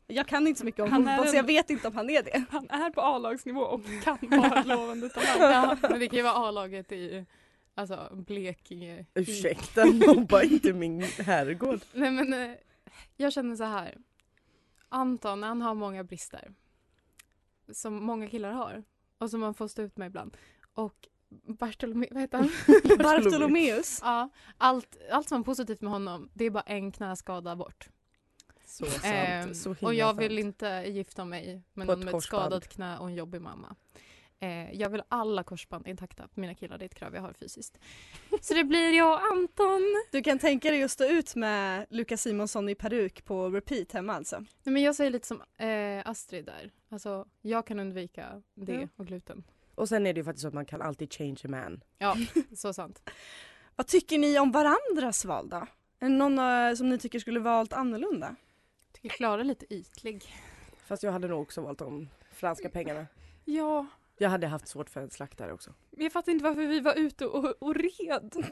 Jag 0.07 0.27
kan 0.27 0.47
inte 0.47 0.59
så 0.59 0.65
mycket 0.65 0.81
om 0.83 0.91
Han 0.91 1.03
fotboll 1.05 1.25
så 1.27 1.31
en- 1.31 1.35
jag 1.37 1.43
vet 1.43 1.69
inte 1.69 1.87
om 1.87 1.95
han 1.95 2.09
är 2.09 2.23
det. 2.23 2.43
Han 2.49 2.69
är 2.69 2.89
på 2.89 3.01
A-lagsnivå 3.01 3.61
och 3.61 3.81
kan 4.03 4.17
vara 4.21 4.59
ett 4.59 4.65
lovande 4.65 5.09
talang. 5.09 5.37
Ja, 5.51 5.77
men 5.89 5.99
det 5.99 6.07
kan 6.07 6.17
ju 6.17 6.23
vara 6.23 6.33
A-laget 6.47 6.91
i 6.91 7.25
alltså, 7.75 8.09
Blekinge. 8.11 9.05
Ursäkta, 9.13 9.85
mobba 9.85 10.43
inte 10.43 10.73
min 10.73 11.01
herrgård. 11.01 11.79
Nej 11.93 12.11
men 12.11 12.33
eh, 12.33 12.51
jag 13.17 13.33
känner 13.33 13.55
så 13.55 13.63
här. 13.63 13.97
Anton 14.89 15.43
han 15.43 15.61
har 15.61 15.73
många 15.75 16.03
brister. 16.03 16.51
Som 17.73 18.03
många 18.03 18.29
killar 18.29 18.51
har. 18.51 18.83
Och 19.17 19.29
som 19.29 19.39
man 19.39 19.53
får 19.53 19.67
stå 19.67 19.81
ut 19.81 19.97
med 19.97 20.07
ibland. 20.07 20.37
Och 20.73 21.07
Bartolome, 21.47 22.07
vad 22.11 22.21
heter 22.21 22.37
han? 22.37 22.49
Bartolomeus. 22.97 23.99
ja, 24.01 24.29
allt, 24.57 24.97
allt 25.11 25.29
som 25.29 25.39
är 25.39 25.43
positivt 25.43 25.81
med 25.81 25.91
honom 25.91 26.29
det 26.33 26.45
är 26.45 26.49
bara 26.49 26.63
en 26.63 26.91
knäskada 26.91 27.55
bort. 27.55 27.89
Så 28.65 28.85
sant. 28.85 29.03
Ehm, 29.05 29.53
så 29.53 29.69
himla 29.69 29.87
och 29.87 29.93
jag 29.93 30.09
sant. 30.09 30.21
vill 30.21 30.39
inte 30.39 30.83
gifta 30.87 31.25
mig 31.25 31.61
med 31.73 31.87
På 31.87 31.95
någon 31.95 32.05
med 32.05 32.15
ett 32.15 32.23
skadat 32.23 32.67
knä 32.67 32.97
och 32.97 33.07
en 33.07 33.15
jobbig 33.15 33.41
mamma. 33.41 33.75
Eh, 34.43 34.71
jag 34.73 34.89
vill 34.89 35.03
alla 35.07 35.43
korsband 35.43 35.87
intakta 35.87 36.27
på 36.27 36.39
mina 36.39 36.53
killar, 36.53 36.77
det 36.77 36.83
är 36.83 36.85
ett 36.85 36.95
krav 36.95 37.15
jag 37.15 37.21
har 37.21 37.33
fysiskt. 37.33 37.79
Så 38.41 38.53
det 38.53 38.63
blir 38.63 38.91
jag 38.97 39.11
och 39.13 39.21
Anton. 39.31 39.81
Du 40.11 40.21
kan 40.23 40.39
tänka 40.39 40.69
dig 40.71 40.83
att 40.83 40.91
stå 40.91 41.05
ut 41.05 41.35
med 41.35 41.85
Lukas 41.89 42.21
Simonsson 42.21 42.69
i 42.69 42.75
peruk 42.75 43.25
på 43.25 43.49
repeat 43.49 43.91
hemma 43.91 44.13
alltså? 44.13 44.39
Nej, 44.39 44.73
men 44.73 44.81
jag 44.81 44.95
säger 44.95 45.11
lite 45.11 45.27
som 45.27 45.41
eh, 45.57 46.01
Astrid 46.09 46.45
där. 46.45 46.71
Alltså, 46.89 47.25
jag 47.41 47.67
kan 47.67 47.79
undvika 47.79 48.41
det 48.55 48.73
Ja. 48.73 48.87
och 48.95 49.05
gluten. 49.07 49.43
Och 49.75 49.89
sen 49.89 50.07
är 50.07 50.13
det 50.13 50.19
ju 50.19 50.23
faktiskt 50.23 50.41
så 50.41 50.47
att 50.47 50.53
man 50.53 50.65
kan 50.65 50.81
alltid 50.81 51.13
change 51.13 51.37
a 51.43 51.47
man. 51.47 51.83
Ja, 51.97 52.15
så 52.55 52.73
sant. 52.73 53.09
Vad 53.75 53.87
tycker 53.87 54.17
ni 54.19 54.39
om 54.39 54.51
varandras 54.51 55.25
val 55.25 55.49
då? 55.49 55.57
Är 55.57 55.65
det 55.99 56.15
någon 56.15 56.39
eh, 56.39 56.73
som 56.75 56.89
ni 56.89 56.97
tycker 56.99 57.19
skulle 57.19 57.39
valt 57.39 57.73
annorlunda? 57.73 58.35
Jag 58.87 58.93
tycker 58.93 59.09
Klara 59.09 59.41
är 59.41 59.45
lite 59.45 59.73
ytlig. 59.73 60.23
Fast 60.87 61.03
jag 61.03 61.11
hade 61.11 61.27
nog 61.27 61.41
också 61.41 61.61
valt 61.61 61.79
de 61.79 62.09
franska 62.31 62.69
pengarna. 62.69 63.05
Ja, 63.45 63.85
Jag 64.17 64.29
hade 64.29 64.47
haft 64.47 64.67
svårt 64.67 64.89
för 64.89 65.01
en 65.01 65.09
slaktare 65.09 65.53
också. 65.53 65.73
men 65.91 66.03
jag 66.03 66.13
fattar 66.13 66.31
inte 66.31 66.43
varför 66.43 66.61
vi 66.67 66.79
var 66.79 66.93
ute 66.95 67.25
och, 67.25 67.53
och 67.63 67.75
red. 67.75 68.33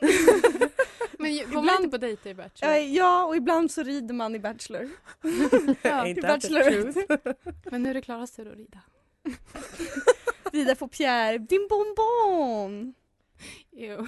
Men 1.19 1.35
var 1.37 1.45
man 1.53 1.59
Ibland- 1.63 1.83
inte 1.85 1.89
på 1.89 1.97
dejter 1.97 2.29
i 2.29 2.33
Bachelor? 2.33 2.73
Eh, 2.73 2.93
Ja, 2.93 3.25
och 3.25 3.35
ibland 3.35 3.71
så 3.71 3.83
rider 3.83 4.13
man 4.13 4.35
i 4.35 4.39
Bachelor. 4.39 4.89
Ja, 5.81 6.07
i 6.07 6.15
truth? 6.15 6.99
Men 7.71 7.83
nu 7.83 7.89
är 7.89 7.93
det 7.93 8.01
Klaras 8.01 8.31
tur 8.31 8.51
att 8.51 8.57
rida. 8.57 8.79
Rida 10.51 10.75
på 10.75 10.87
Pierre, 10.87 11.37
din 11.37 11.67
bonbon! 11.69 12.93
Jo. 13.71 14.07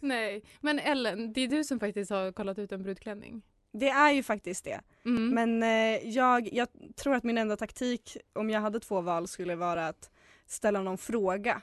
Nej, 0.00 0.44
men 0.60 0.78
Ellen, 0.78 1.32
det 1.32 1.40
är 1.40 1.48
du 1.48 1.64
som 1.64 1.80
faktiskt 1.80 2.10
har 2.10 2.32
kollat 2.32 2.58
ut 2.58 2.72
en 2.72 2.82
brudklänning. 2.82 3.42
Det 3.72 3.88
är 3.88 4.10
ju 4.12 4.22
faktiskt 4.22 4.64
det. 4.64 4.80
Mm. 5.04 5.28
Men 5.28 5.62
eh, 5.62 6.08
jag, 6.08 6.48
jag 6.52 6.68
tror 6.96 7.14
att 7.14 7.24
min 7.24 7.38
enda 7.38 7.56
taktik 7.56 8.16
om 8.32 8.50
jag 8.50 8.60
hade 8.60 8.80
två 8.80 9.00
val 9.00 9.28
skulle 9.28 9.54
vara 9.56 9.86
att 9.88 10.10
ställa 10.46 10.82
någon 10.82 10.98
fråga 10.98 11.62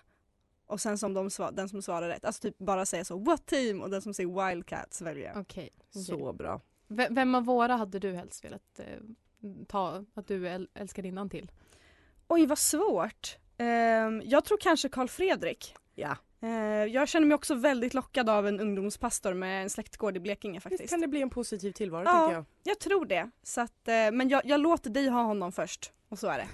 och 0.65 0.81
sen 0.81 0.97
som 0.97 1.13
de 1.13 1.29
svar, 1.29 1.51
den 1.51 1.69
som 1.69 1.81
svarar 1.81 2.07
rätt, 2.09 2.25
alltså 2.25 2.41
typ 2.41 2.57
bara 2.57 2.85
säga 2.85 3.05
så 3.05 3.17
what 3.17 3.45
team 3.45 3.81
och 3.81 3.89
den 3.89 4.01
som 4.01 4.13
säger 4.13 4.49
wildcats 4.49 5.01
väljer 5.01 5.25
jag. 5.33 5.41
Okej. 5.41 5.69
Så 5.89 6.33
bra. 6.33 6.61
V- 6.87 7.07
Vem 7.11 7.35
av 7.35 7.45
våra 7.45 7.75
hade 7.75 7.99
du 7.99 8.13
helst 8.13 8.45
velat 8.45 8.79
eh, 8.79 8.85
ta 9.67 10.05
att 10.13 10.27
du 10.27 10.47
äl- 10.47 10.67
älskar 10.73 11.05
innan 11.05 11.29
till? 11.29 11.51
Oj 12.27 12.45
vad 12.45 12.57
svårt. 12.59 13.37
Ehm, 13.57 14.21
jag 14.25 14.45
tror 14.45 14.57
kanske 14.61 14.89
Karl 14.89 15.07
Fredrik. 15.07 15.75
Ja. 15.95 16.17
Eh, 16.41 16.49
jag 16.85 17.07
känner 17.07 17.27
mig 17.27 17.35
också 17.35 17.55
väldigt 17.55 17.93
lockad 17.93 18.29
av 18.29 18.47
en 18.47 18.59
ungdomspastor 18.59 19.33
med 19.33 19.63
en 19.63 19.69
släktgård 19.69 20.17
i 20.17 20.19
Blekinge 20.19 20.53
Visst 20.53 20.63
faktiskt. 20.63 20.89
kan 20.89 21.01
det 21.01 21.07
bli 21.07 21.21
en 21.21 21.29
positiv 21.29 21.71
tillvaro 21.71 22.03
Ja. 22.05 22.11
tänker 22.19 22.33
jag. 22.35 22.45
Jag 22.63 22.79
tror 22.79 23.05
det. 23.05 23.29
Så 23.43 23.61
att, 23.61 23.87
eh, 23.87 23.93
men 23.93 24.29
jag, 24.29 24.41
jag 24.45 24.59
låter 24.61 24.89
dig 24.89 25.07
ha 25.07 25.21
honom 25.23 25.51
först 25.51 25.91
och 26.09 26.19
så 26.19 26.27
är 26.27 26.37
det. 26.37 26.47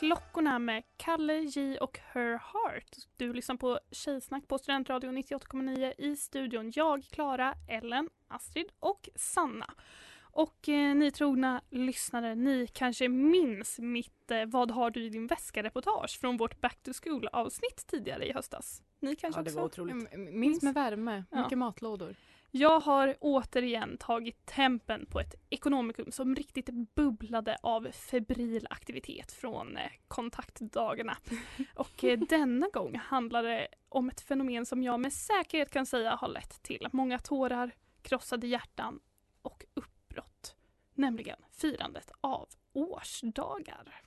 Klockorna 0.00 0.58
med 0.58 0.82
Kalle 0.96 1.34
J 1.34 1.78
och 1.78 1.98
Her 2.12 2.30
Heart. 2.52 2.96
Du 3.16 3.32
lyssnar 3.32 3.56
på 3.56 3.78
Tjejsnack 3.90 4.48
på 4.48 4.58
Studentradion 4.58 5.18
98,9 5.18 5.94
i 5.98 6.16
studion. 6.16 6.72
Jag, 6.74 7.04
Klara, 7.04 7.54
Ellen, 7.68 8.08
Astrid 8.28 8.66
och 8.78 9.08
Sanna. 9.14 9.74
Och 10.22 10.68
eh, 10.68 10.94
ni 10.94 11.10
trogna 11.10 11.60
lyssnare, 11.70 12.34
ni 12.34 12.66
kanske 12.66 13.08
minns 13.08 13.78
mitt 13.78 14.30
eh, 14.30 14.44
Vad 14.46 14.70
har 14.70 14.90
du 14.90 15.04
i 15.04 15.08
din 15.08 15.26
väska-reportage 15.26 16.20
från 16.20 16.36
vårt 16.36 16.60
Back 16.60 16.82
to 16.82 16.90
School-avsnitt 17.02 17.86
tidigare 17.86 18.26
i 18.26 18.32
höstas. 18.32 18.82
Ni 19.00 19.16
kanske 19.16 19.38
Ja 19.40 19.44
det 19.44 19.50
också? 19.50 19.58
var 19.58 19.66
otroligt. 19.66 20.14
Minns 20.32 20.62
med 20.62 20.74
värme, 20.74 21.24
Ja. 21.30 21.42
mycket 21.42 21.58
matlådor. 21.58 22.16
Jag 22.52 22.80
har 22.80 23.16
återigen 23.20 23.98
tagit 23.98 24.46
tempen 24.46 25.06
på 25.06 25.20
ett 25.20 25.34
ekonomikum 25.50 26.12
som 26.12 26.34
riktigt 26.34 26.94
bubblade 26.94 27.58
av 27.62 27.88
febril 27.92 28.66
aktivitet 28.70 29.32
från 29.32 29.76
eh, 29.76 29.90
kontaktdagarna. 30.08 31.16
Och 31.74 32.04
eh, 32.04 32.18
denna 32.18 32.68
gång 32.72 32.94
handlar 32.94 33.42
det 33.42 33.68
om 33.88 34.08
ett 34.08 34.20
fenomen 34.20 34.66
som 34.66 34.82
jag 34.82 35.00
med 35.00 35.12
säkerhet 35.12 35.70
kan 35.70 35.86
säga 35.86 36.14
har 36.14 36.28
lett 36.28 36.62
till 36.62 36.88
många 36.92 37.18
tårar, 37.18 37.70
krossade 38.02 38.46
hjärtan 38.46 39.00
och 39.42 39.64
uppbrott. 39.74 40.56
Nämligen 40.94 41.38
firandet 41.50 42.10
av 42.20 42.48
årsdagar. 42.72 44.02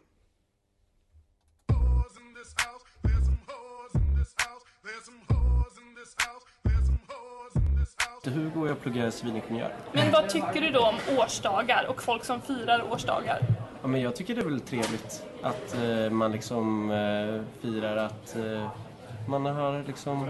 Hugo 8.25 8.62
och 8.62 8.68
jag 8.68 8.82
pluggar 8.82 9.10
civilingenjör. 9.10 9.74
Men 9.92 10.12
vad 10.12 10.30
tycker 10.30 10.62
du 10.62 10.70
då 10.70 10.80
om 10.80 10.96
årsdagar 11.18 11.86
och 11.89 12.03
folk 12.03 12.24
som 12.24 12.42
firar 12.42 12.92
årsdagar? 12.92 13.39
Ja, 13.82 13.88
men 13.88 14.01
jag 14.01 14.15
tycker 14.15 14.36
det 14.36 14.42
är 14.42 14.46
väl 14.46 14.60
trevligt 14.60 15.25
att 15.42 15.75
eh, 15.75 16.10
man 16.10 16.32
liksom 16.32 16.92
eh, 16.92 17.62
firar 17.62 17.98
att 17.98 18.36
eh, 18.36 18.70
man 19.27 19.46
har 19.46 19.84
liksom 19.88 20.30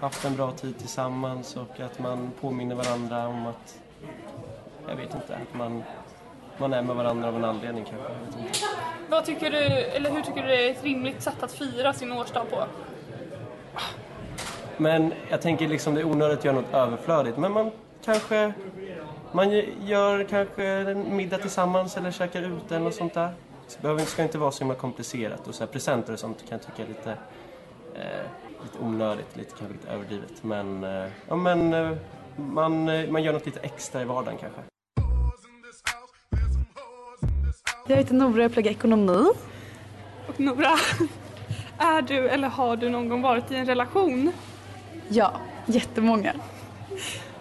haft 0.00 0.24
en 0.24 0.36
bra 0.36 0.52
tid 0.52 0.78
tillsammans 0.78 1.56
och 1.56 1.80
att 1.80 1.98
man 1.98 2.30
påminner 2.40 2.74
varandra 2.74 3.26
om 3.26 3.46
att, 3.46 3.78
jag 4.88 4.96
vet 4.96 5.14
inte, 5.14 5.34
att 5.36 5.58
man, 5.58 5.82
man 6.58 6.72
är 6.72 6.82
med 6.82 6.96
varandra 6.96 7.28
av 7.28 7.36
en 7.36 7.44
anledning 7.44 7.84
kanske. 7.84 8.08
Vad 9.08 9.24
tycker 9.24 9.50
du, 9.50 9.58
eller 9.58 10.10
hur 10.10 10.22
tycker 10.22 10.42
du 10.42 10.48
det 10.48 10.66
är 10.66 10.70
ett 10.70 10.84
rimligt 10.84 11.22
sätt 11.22 11.42
att 11.42 11.52
fira 11.52 11.92
sin 11.92 12.12
årsdag 12.12 12.44
på? 12.50 12.64
Men 14.76 15.12
jag 15.30 15.42
tänker 15.42 15.68
liksom 15.68 15.94
det 15.94 16.00
är 16.00 16.04
onödigt 16.04 16.38
att 16.38 16.44
göra 16.44 16.56
något 16.56 16.74
överflödigt. 16.74 17.38
Men 17.38 17.52
man 17.52 17.70
kanske 18.04 18.52
man 19.32 19.50
gör 19.84 20.24
kanske 20.24 20.64
en 20.64 21.16
middag 21.16 21.38
tillsammans 21.38 21.96
eller 21.96 22.10
käkar 22.10 22.42
ute 22.42 22.76
eller 22.76 22.84
något 22.84 22.94
sånt 22.94 23.14
där. 23.14 23.32
Det 23.68 23.82
behöver, 23.82 24.04
ska 24.04 24.22
inte 24.22 24.38
vara 24.38 24.50
så 24.50 24.58
himla 24.58 24.74
komplicerat. 24.74 25.48
Och 25.48 25.54
så 25.54 25.64
här, 25.64 25.72
presenter 25.72 26.12
och 26.12 26.18
sånt 26.18 26.38
kan 26.48 26.58
jag 26.58 26.62
tycka 26.62 26.82
är 26.82 26.88
lite, 26.88 27.10
eh, 27.94 28.26
lite 28.62 28.78
onödigt, 28.84 29.36
lite, 29.36 29.50
kanske 29.58 29.72
lite 29.72 29.88
överdrivet. 29.88 30.42
Men, 30.42 30.84
eh, 30.84 31.10
ja, 31.28 31.36
men 31.36 31.74
eh, 31.74 31.96
man, 32.36 32.88
eh, 32.88 33.10
man 33.10 33.22
gör 33.22 33.32
något 33.32 33.46
lite 33.46 33.60
extra 33.60 34.02
i 34.02 34.04
vardagen 34.04 34.38
kanske. 34.40 34.60
Jag 37.86 37.96
heter 37.96 38.14
Nora 38.14 38.44
och 38.44 38.52
pluggar 38.52 38.70
ekonomi. 38.70 39.26
Och 40.28 40.40
Nora, 40.40 40.72
är 41.78 42.02
du 42.02 42.28
eller 42.28 42.48
har 42.48 42.76
du 42.76 42.88
någon 42.88 43.08
gång 43.08 43.22
varit 43.22 43.50
i 43.50 43.56
en 43.56 43.66
relation? 43.66 44.32
Ja, 45.14 45.32
jättemånga. 45.66 46.32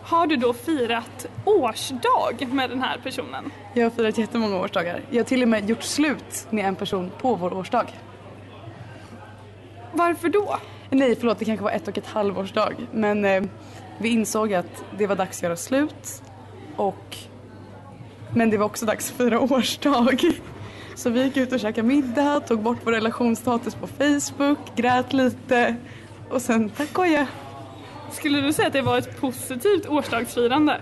Har 0.02 0.28
du 0.28 0.36
då 0.36 0.54
firat 0.54 1.26
årsdag 1.46 2.48
med 2.52 2.70
den 2.70 2.82
här 2.82 2.98
personen? 3.04 3.52
Jag 3.74 3.86
har 3.86 3.90
firat 3.90 4.18
jättemånga 4.18 4.58
årsdagar. 4.58 5.02
Jag 5.10 5.20
har 5.20 5.24
till 5.24 5.42
och 5.42 5.48
med 5.48 5.70
gjort 5.70 5.84
slut 5.84 6.48
med 6.50 6.66
en 6.66 6.76
person 6.76 7.12
på 7.22 7.36
vår 7.36 7.54
årsdag. 7.54 7.86
Varför 9.94 10.30
då? 10.30 10.58
Nej, 10.90 11.16
förlåt, 11.16 11.40
det 11.40 11.46
kanske 11.46 11.64
var 11.64 11.72
ett 11.72 11.88
och 11.88 11.98
ett 11.98 12.08
halvårsdag. 12.08 12.74
Men 12.92 13.26
eh, 13.26 13.44
vi 13.98 14.10
insåg 14.10 14.54
att 14.54 14.84
det 14.98 15.08
var 15.08 15.16
dags 15.16 15.38
att 15.38 15.44
göra 15.44 15.56
slut. 15.56 16.24
Och... 16.76 17.18
Men 18.36 18.50
det 18.50 18.58
var 18.58 18.66
också 18.66 18.86
dags 18.86 19.12
att 19.12 19.18
fira 19.18 19.40
årsdag. 19.40 20.20
Så 20.96 21.10
vi 21.10 21.24
gick 21.24 21.38
ut 21.38 21.52
och 21.52 21.60
käkade 21.60 21.88
middag, 21.88 22.40
tog 22.40 22.62
bort 22.62 22.80
vår 22.84 22.92
relationsstatus 22.92 23.76
på 23.76 23.88
Facebook, 23.88 24.60
grät 24.76 25.14
lite 25.14 25.76
och 26.30 26.42
sen 26.42 26.70
tack 26.70 26.98
och 26.98 27.04
adjö. 27.04 27.26
Skulle 28.12 28.42
du 28.42 28.54
säga 28.54 28.68
att 28.68 28.74
det 28.74 28.82
var 28.82 28.98
ett 28.98 29.18
positivt 29.22 29.88
årsdagsfirande? 29.88 30.82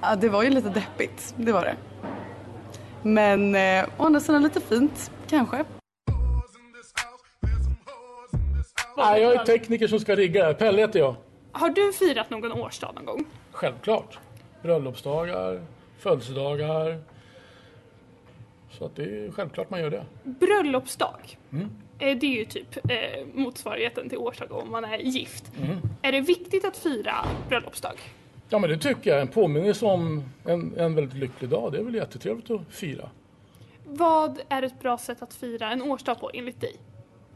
Ja, 0.00 0.16
det 0.16 0.28
var 0.28 0.42
ju 0.42 0.50
lite 0.50 0.68
deppigt, 0.68 1.34
det 1.36 1.52
var 1.52 1.62
det. 1.64 1.76
Men 3.02 3.54
eh, 3.54 3.84
å 3.98 4.04
andra 4.04 4.20
sidan 4.20 4.42
lite 4.42 4.60
fint, 4.60 5.10
kanske. 5.28 5.64
Nej, 8.96 9.22
jag 9.22 9.34
är 9.34 9.44
tekniker 9.44 9.88
som 9.88 10.00
ska 10.00 10.16
rigga 10.16 10.44
här. 10.44 10.54
Pelle 10.54 10.80
heter 10.82 10.98
jag. 10.98 11.14
Har 11.52 11.70
du 11.70 11.92
firat 11.92 12.30
någon 12.30 12.52
årsdag 12.52 12.92
någon 12.94 13.04
gång? 13.04 13.24
Självklart. 13.52 14.18
Bröllopsdagar, 14.62 15.60
födelsedagar. 15.98 17.02
Så 18.70 18.84
att 18.84 18.96
det 18.96 19.02
är 19.02 19.30
självklart 19.32 19.70
man 19.70 19.80
gör 19.80 19.90
det. 19.90 20.04
Bröllopsdag, 20.24 21.38
Mm. 21.52 21.70
Eh, 22.00 22.18
det 22.18 22.26
är 22.26 22.38
ju 22.38 22.44
typ 22.44 22.76
eh, 22.90 23.26
motsvarigheten 23.34 24.08
till 24.08 24.18
årsdag 24.18 24.52
om 24.52 24.70
man 24.70 24.84
är 24.84 24.98
gift. 24.98 25.52
Mm. 25.62 25.76
Är 26.02 26.12
det 26.12 26.20
viktigt 26.20 26.64
att 26.64 26.76
fira 26.76 27.14
bröllopsdag? 27.48 27.98
Ja 28.48 28.58
men 28.58 28.70
det 28.70 28.78
tycker 28.78 29.10
jag. 29.10 29.20
En 29.20 29.28
påminnelse 29.28 29.86
om 29.86 30.24
en, 30.44 30.78
en 30.78 30.94
väldigt 30.94 31.14
lycklig 31.14 31.50
dag. 31.50 31.72
Det 31.72 31.78
är 31.78 31.82
väl 31.82 31.94
jättetrevligt 31.94 32.50
att 32.50 32.60
fira. 32.70 33.10
Vad 33.84 34.40
är 34.48 34.62
ett 34.62 34.80
bra 34.80 34.98
sätt 34.98 35.22
att 35.22 35.34
fira 35.34 35.70
en 35.70 35.82
årsdag 35.82 36.14
på 36.20 36.30
enligt 36.34 36.60
dig? 36.60 36.76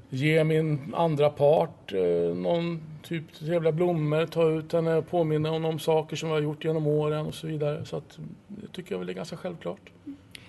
Ge 0.09 0.45
min 0.45 0.95
andra 0.97 1.31
part 1.31 1.93
eh, 1.93 2.37
någon 2.37 2.83
typ 3.03 3.33
trevliga 3.33 3.73
blommor, 3.73 4.27
ta 4.27 4.51
ut 4.51 4.73
henne, 4.73 5.03
påminna 5.03 5.49
honom 5.49 5.71
om 5.71 5.79
saker 5.79 6.17
som 6.17 6.29
vi 6.29 6.35
har 6.35 6.43
gjort 6.43 6.65
genom 6.65 6.87
åren 6.87 7.27
och 7.27 7.35
så 7.35 7.47
vidare. 7.47 7.85
Så 7.85 7.97
att 7.97 8.19
det 8.47 8.69
tycker 8.73 8.93
jag 8.93 8.99
väl 8.99 9.09
är 9.09 9.13
ganska 9.13 9.37
självklart. 9.37 9.91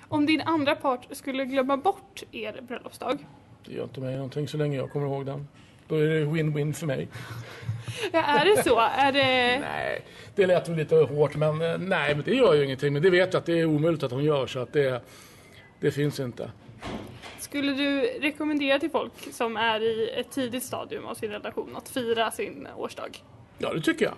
Om 0.07 0.25
din 0.25 0.41
andra 0.41 0.75
part 0.75 1.07
skulle 1.11 1.45
glömma 1.45 1.77
bort 1.77 2.23
er 2.31 2.61
bröllopsdag, 2.67 3.17
Det 3.65 3.73
gör 3.73 3.83
inte 3.83 3.99
mig 3.99 4.15
någonting 4.15 4.47
så 4.47 4.57
länge 4.57 4.77
jag 4.77 4.91
kommer 4.91 5.07
ihåg 5.07 5.25
den. 5.25 5.47
Då 5.87 5.95
är 5.95 6.07
det 6.07 6.25
win-win 6.25 6.73
för 6.73 6.85
mig. 6.85 7.07
ja, 8.11 8.23
är 8.23 8.45
det 8.45 8.63
så? 8.63 8.79
Är 8.79 9.11
det... 9.11 9.59
Nej, 9.59 10.01
det 10.35 10.45
lät 10.45 10.69
väl 10.69 10.75
lite 10.75 10.95
hårt 10.95 11.35
men 11.35 11.61
eh, 11.61 11.77
nej, 11.77 12.15
men 12.15 12.23
det 12.23 12.35
gör 12.35 12.53
ju 12.53 12.63
ingenting. 12.63 12.93
Men 12.93 13.01
det 13.01 13.09
vet 13.09 13.33
jag 13.33 13.39
att 13.39 13.45
det 13.45 13.59
är 13.59 13.65
omöjligt 13.65 14.03
att 14.03 14.11
hon 14.11 14.23
gör 14.23 14.47
så 14.47 14.59
att 14.59 14.73
det, 14.73 15.01
det 15.79 15.91
finns 15.91 16.19
inte. 16.19 16.51
Skulle 17.39 17.73
du 17.73 18.01
rekommendera 18.01 18.79
till 18.79 18.89
folk 18.89 19.33
som 19.33 19.57
är 19.57 19.81
i 19.81 20.09
ett 20.09 20.31
tidigt 20.31 20.63
stadium 20.63 21.05
av 21.05 21.15
sin 21.15 21.31
relation 21.31 21.75
att 21.75 21.89
fira 21.89 22.31
sin 22.31 22.67
årsdag? 22.77 23.23
Ja, 23.57 23.73
det 23.73 23.81
tycker 23.81 24.05
jag. 24.05 24.15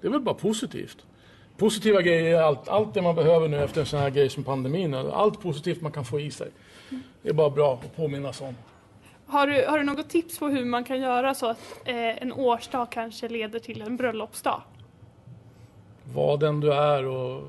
Det 0.00 0.06
är 0.06 0.10
väl 0.10 0.20
bara 0.20 0.34
positivt. 0.34 1.06
Positiva 1.60 2.02
grejer 2.02 2.38
är 2.38 2.42
allt, 2.42 2.68
allt 2.68 2.94
det 2.94 3.02
man 3.02 3.14
behöver 3.14 3.48
nu 3.48 3.64
efter 3.64 3.80
en 3.80 3.86
sån 3.86 4.00
här 4.00 4.10
grej 4.10 4.30
som 4.30 4.44
pandemin. 4.44 4.94
Allt 4.94 5.40
positivt 5.40 5.82
man 5.82 5.92
kan 5.92 6.04
få 6.04 6.20
i 6.20 6.30
sig. 6.30 6.50
Det 7.22 7.28
är 7.28 7.32
bara 7.32 7.50
bra 7.50 7.74
att 7.74 7.96
påminnas 7.96 8.40
om. 8.40 8.56
Har 9.26 9.46
du, 9.46 9.66
har 9.66 9.78
du 9.78 9.84
något 9.84 10.08
tips 10.08 10.38
på 10.38 10.48
hur 10.48 10.64
man 10.64 10.84
kan 10.84 11.00
göra 11.00 11.34
så 11.34 11.46
att 11.46 11.58
eh, 11.84 12.22
en 12.22 12.32
årsdag 12.32 12.86
kanske 12.90 13.28
leder 13.28 13.58
till 13.58 13.82
en 13.82 13.96
bröllopsdag? 13.96 14.62
Var 16.14 16.36
den 16.36 16.60
du 16.60 16.72
är 16.72 17.06
och 17.06 17.42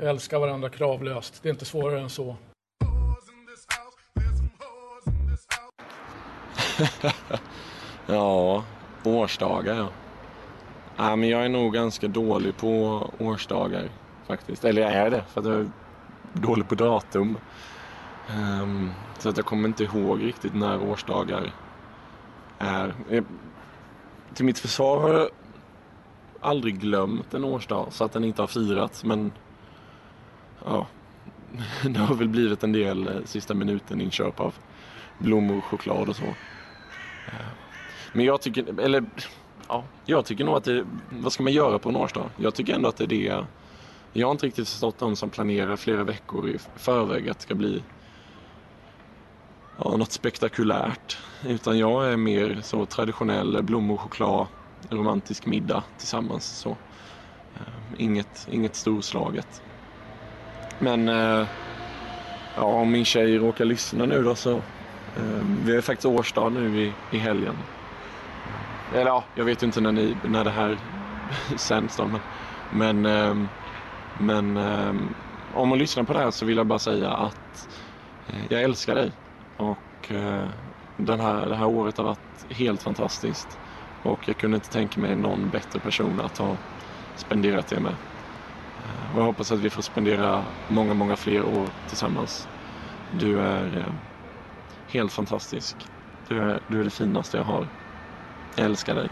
älska 0.00 0.38
varandra 0.38 0.68
kravlöst. 0.68 1.42
Det 1.42 1.48
är 1.48 1.50
inte 1.50 1.64
svårare 1.64 2.00
än 2.00 2.10
så. 2.10 2.36
ja, 8.06 8.64
årsdagar 9.04 9.74
ja 9.74 9.88
ja. 10.96 11.16
men 11.16 11.28
jag 11.28 11.44
är 11.44 11.48
nog 11.48 11.74
ganska 11.74 12.08
dålig 12.08 12.56
på 12.56 13.02
årsdagar 13.18 13.88
faktiskt. 14.26 14.64
Eller 14.64 14.82
jag 14.82 14.92
är 14.92 15.10
det 15.10 15.24
för 15.28 15.40
att 15.40 15.46
jag 15.46 15.56
är 15.56 15.70
dålig 16.32 16.68
på 16.68 16.74
datum. 16.74 17.38
Um, 18.62 18.90
så 19.18 19.28
att 19.28 19.36
jag 19.36 19.46
kommer 19.46 19.68
inte 19.68 19.84
ihåg 19.84 20.22
riktigt 20.22 20.54
när 20.54 20.82
årsdagar 20.82 21.52
är. 22.58 22.94
Eh, 23.10 23.24
till 24.34 24.44
mitt 24.44 24.58
försvar 24.58 25.02
har 25.02 25.14
jag 25.18 25.28
aldrig 26.40 26.80
glömt 26.80 27.34
en 27.34 27.44
årsdag 27.44 27.86
så 27.90 28.04
att 28.04 28.12
den 28.12 28.24
inte 28.24 28.42
har 28.42 28.46
firats 28.46 29.04
men 29.04 29.32
ja, 30.64 30.86
det 31.88 32.00
har 32.00 32.14
väl 32.14 32.28
blivit 32.28 32.62
en 32.62 32.72
del 32.72 33.08
eh, 33.08 33.14
sista 33.24 33.54
minuten 33.54 34.00
inköp 34.00 34.40
av 34.40 34.54
blommor, 35.18 35.60
choklad 35.60 36.08
och 36.08 36.16
så. 36.16 36.24
Ehm, 36.24 36.34
men 38.12 38.24
jag 38.24 38.40
tycker, 38.40 38.80
eller 38.80 39.04
ja, 39.68 39.84
jag 40.04 40.24
tycker 40.24 40.44
nog 40.44 40.56
att 40.56 40.64
det, 40.64 40.86
vad 41.10 41.32
ska 41.32 41.42
man 41.42 41.52
göra 41.52 41.78
på 41.78 41.88
en 41.88 41.96
årsdag? 41.96 42.30
Jag 42.36 42.54
tycker 42.54 42.74
ändå 42.74 42.88
att 42.88 42.96
det 42.96 43.04
är 43.04 43.08
det, 43.08 43.46
jag 44.12 44.26
har 44.26 44.32
inte 44.32 44.46
riktigt 44.46 44.68
förstått 44.68 44.98
de 44.98 45.16
som 45.16 45.30
planerar 45.30 45.76
flera 45.76 46.04
veckor 46.04 46.48
i 46.48 46.58
förväg 46.76 47.28
att 47.28 47.38
det 47.38 47.42
ska 47.42 47.54
bli 47.54 47.82
ja, 49.84 49.96
något 49.96 50.12
spektakulärt. 50.12 51.18
Utan 51.46 51.78
jag 51.78 52.12
är 52.12 52.16
mer 52.16 52.60
så 52.62 52.86
traditionell 52.86 53.62
blommor, 53.62 53.96
choklad, 53.96 54.46
romantisk 54.90 55.46
middag 55.46 55.82
tillsammans. 55.98 56.44
Så. 56.44 56.70
Eh, 57.54 57.62
inget, 57.98 58.48
inget 58.50 58.76
storslaget. 58.76 59.62
Men 60.78 61.08
eh, 61.08 61.46
ja, 62.56 62.62
om 62.62 62.90
min 62.90 63.04
tjej 63.04 63.38
råkar 63.38 63.64
lyssna 63.64 64.06
nu 64.06 64.22
då 64.22 64.34
så 64.34 64.52
eh, 65.16 65.42
vi 65.64 65.74
har 65.74 65.80
faktiskt 65.80 66.06
årsdag 66.06 66.52
nu 66.52 66.82
i, 66.82 66.92
i 67.10 67.18
helgen. 67.18 67.54
Eller 68.90 69.06
ja, 69.10 69.32
jag 69.34 69.44
vet 69.44 69.62
ju 69.62 69.66
inte 69.66 69.80
när, 69.80 69.92
ni, 69.92 70.20
när 70.24 70.44
det 70.44 70.50
här 70.50 70.80
sänds 71.58 71.96
då 71.96 72.08
men, 72.08 72.22
men, 72.68 73.06
ehm, 73.06 73.50
men 74.12 74.56
ehm, 74.56 75.14
om 75.48 75.70
hon 75.70 75.78
lyssnar 75.78 76.04
på 76.04 76.12
det 76.12 76.18
här 76.18 76.30
så 76.30 76.46
vill 76.46 76.56
jag 76.56 76.66
bara 76.66 76.78
säga 76.78 77.10
att 77.12 77.68
eh, 78.26 78.46
jag 78.50 78.62
älskar 78.62 78.94
dig 78.94 79.12
och 79.56 80.10
eh, 80.10 80.50
den 80.96 81.20
här, 81.20 81.46
det 81.48 81.56
här 81.56 81.66
året 81.66 81.96
har 81.98 82.04
varit 82.04 82.44
helt 82.50 82.82
fantastiskt 82.82 83.60
och 84.02 84.28
jag 84.28 84.38
kunde 84.38 84.56
inte 84.56 84.68
tänka 84.68 85.00
mig 85.00 85.16
någon 85.16 85.50
bättre 85.50 85.80
person 85.80 86.20
att 86.20 86.36
ha 86.38 86.58
spenderat 87.14 87.68
det 87.68 87.80
med. 87.80 87.98
Eh, 88.84 89.12
och 89.14 89.20
jag 89.20 89.26
hoppas 89.26 89.52
att 89.52 89.60
vi 89.60 89.70
får 89.70 89.82
spendera 89.82 90.54
många, 90.68 90.94
många 90.94 91.16
fler 91.16 91.44
år 91.44 91.74
tillsammans. 91.86 92.48
Du 93.08 93.40
är 93.40 93.94
helt 94.86 95.12
fantastisk. 95.12 95.86
Du 96.28 96.38
är, 96.42 96.60
du 96.68 96.80
är 96.80 96.84
det 96.84 96.90
finaste 96.90 97.36
jag 97.36 97.44
har. 97.44 97.70
Jag 98.56 98.66
älskar 98.66 98.94
dig. 98.94 99.10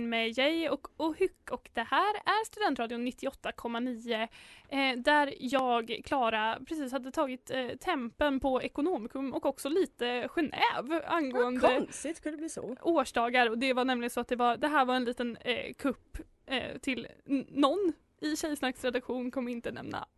med 0.00 0.38
Jay 0.38 0.68
och 0.68 0.88
Ohyck 0.96 1.50
och 1.50 1.70
det 1.72 1.82
här 1.82 2.14
är 2.14 2.44
Studentradion 2.44 3.06
98,9 3.06 4.28
eh, 4.68 4.98
där 4.98 5.34
jag, 5.40 6.00
Klara, 6.04 6.58
precis 6.68 6.92
hade 6.92 7.10
tagit 7.10 7.50
eh, 7.50 7.68
tempen 7.68 8.40
på 8.40 8.62
Ekonomikum 8.62 9.34
och 9.34 9.46
också 9.46 9.68
lite 9.68 10.28
Genève 10.28 11.02
angående 11.06 11.60
Vad 11.60 11.78
konstigt, 11.78 12.22
kunde 12.22 12.36
det 12.36 12.40
bli 12.40 12.48
så? 12.48 12.76
årsdagar 12.82 13.50
och 13.50 13.58
det 13.58 13.72
var 13.72 13.84
nämligen 13.84 14.10
så 14.10 14.20
att 14.20 14.28
det, 14.28 14.36
var, 14.36 14.56
det 14.56 14.68
här 14.68 14.84
var 14.84 14.94
en 14.94 15.04
liten 15.04 15.36
eh, 15.36 15.74
kupp 15.74 16.18
eh, 16.46 16.78
till 16.78 17.06
någon 17.48 17.92
i 18.20 18.36
Tjejsnacks 18.36 18.84
redaktion, 18.84 19.30
kommer 19.30 19.52
inte 19.52 19.72
nämna 19.72 20.08